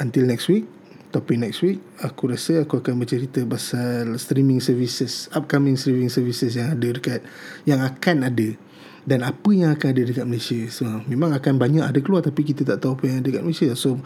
until 0.00 0.24
next 0.24 0.48
week 0.48 0.64
topik 1.12 1.36
next 1.36 1.60
week 1.60 1.78
aku 2.00 2.32
rasa 2.32 2.64
aku 2.64 2.80
akan 2.80 2.96
bercerita 2.96 3.44
pasal 3.44 4.16
streaming 4.16 4.64
services 4.64 5.28
upcoming 5.36 5.76
streaming 5.76 6.08
services 6.08 6.56
yang 6.56 6.72
ada 6.72 6.88
dekat 6.88 7.20
yang 7.68 7.84
akan 7.84 8.32
ada 8.32 8.56
dan 9.04 9.20
apa 9.20 9.50
yang 9.52 9.76
akan 9.76 9.88
ada 9.92 10.02
dekat 10.08 10.24
Malaysia. 10.24 10.62
So 10.72 10.88
memang 11.04 11.36
akan 11.36 11.60
banyak 11.60 11.84
ada 11.84 12.00
keluar 12.00 12.24
tapi 12.24 12.46
kita 12.46 12.64
tak 12.64 12.80
tahu 12.80 12.96
apa 12.96 13.04
yang 13.10 13.16
ada 13.20 13.28
dekat 13.28 13.44
Malaysia. 13.44 13.68
So 13.76 14.00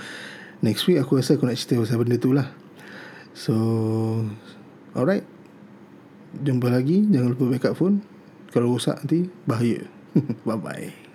next 0.64 0.88
week 0.90 0.98
aku 0.98 1.22
rasa 1.22 1.38
aku 1.38 1.46
nak 1.46 1.56
cerita 1.56 1.78
pasal 1.78 2.02
benda 2.02 2.16
tu 2.18 2.34
lah. 2.34 2.50
So 3.36 3.54
alright 4.98 5.35
jumpa 6.42 6.68
lagi. 6.72 7.06
Jangan 7.08 7.36
lupa 7.36 7.44
backup 7.52 7.74
phone. 7.76 8.02
Kalau 8.50 8.76
rosak 8.76 9.04
nanti 9.04 9.28
bahaya. 9.44 9.84
Bye 10.48 10.56
bye 10.56 11.05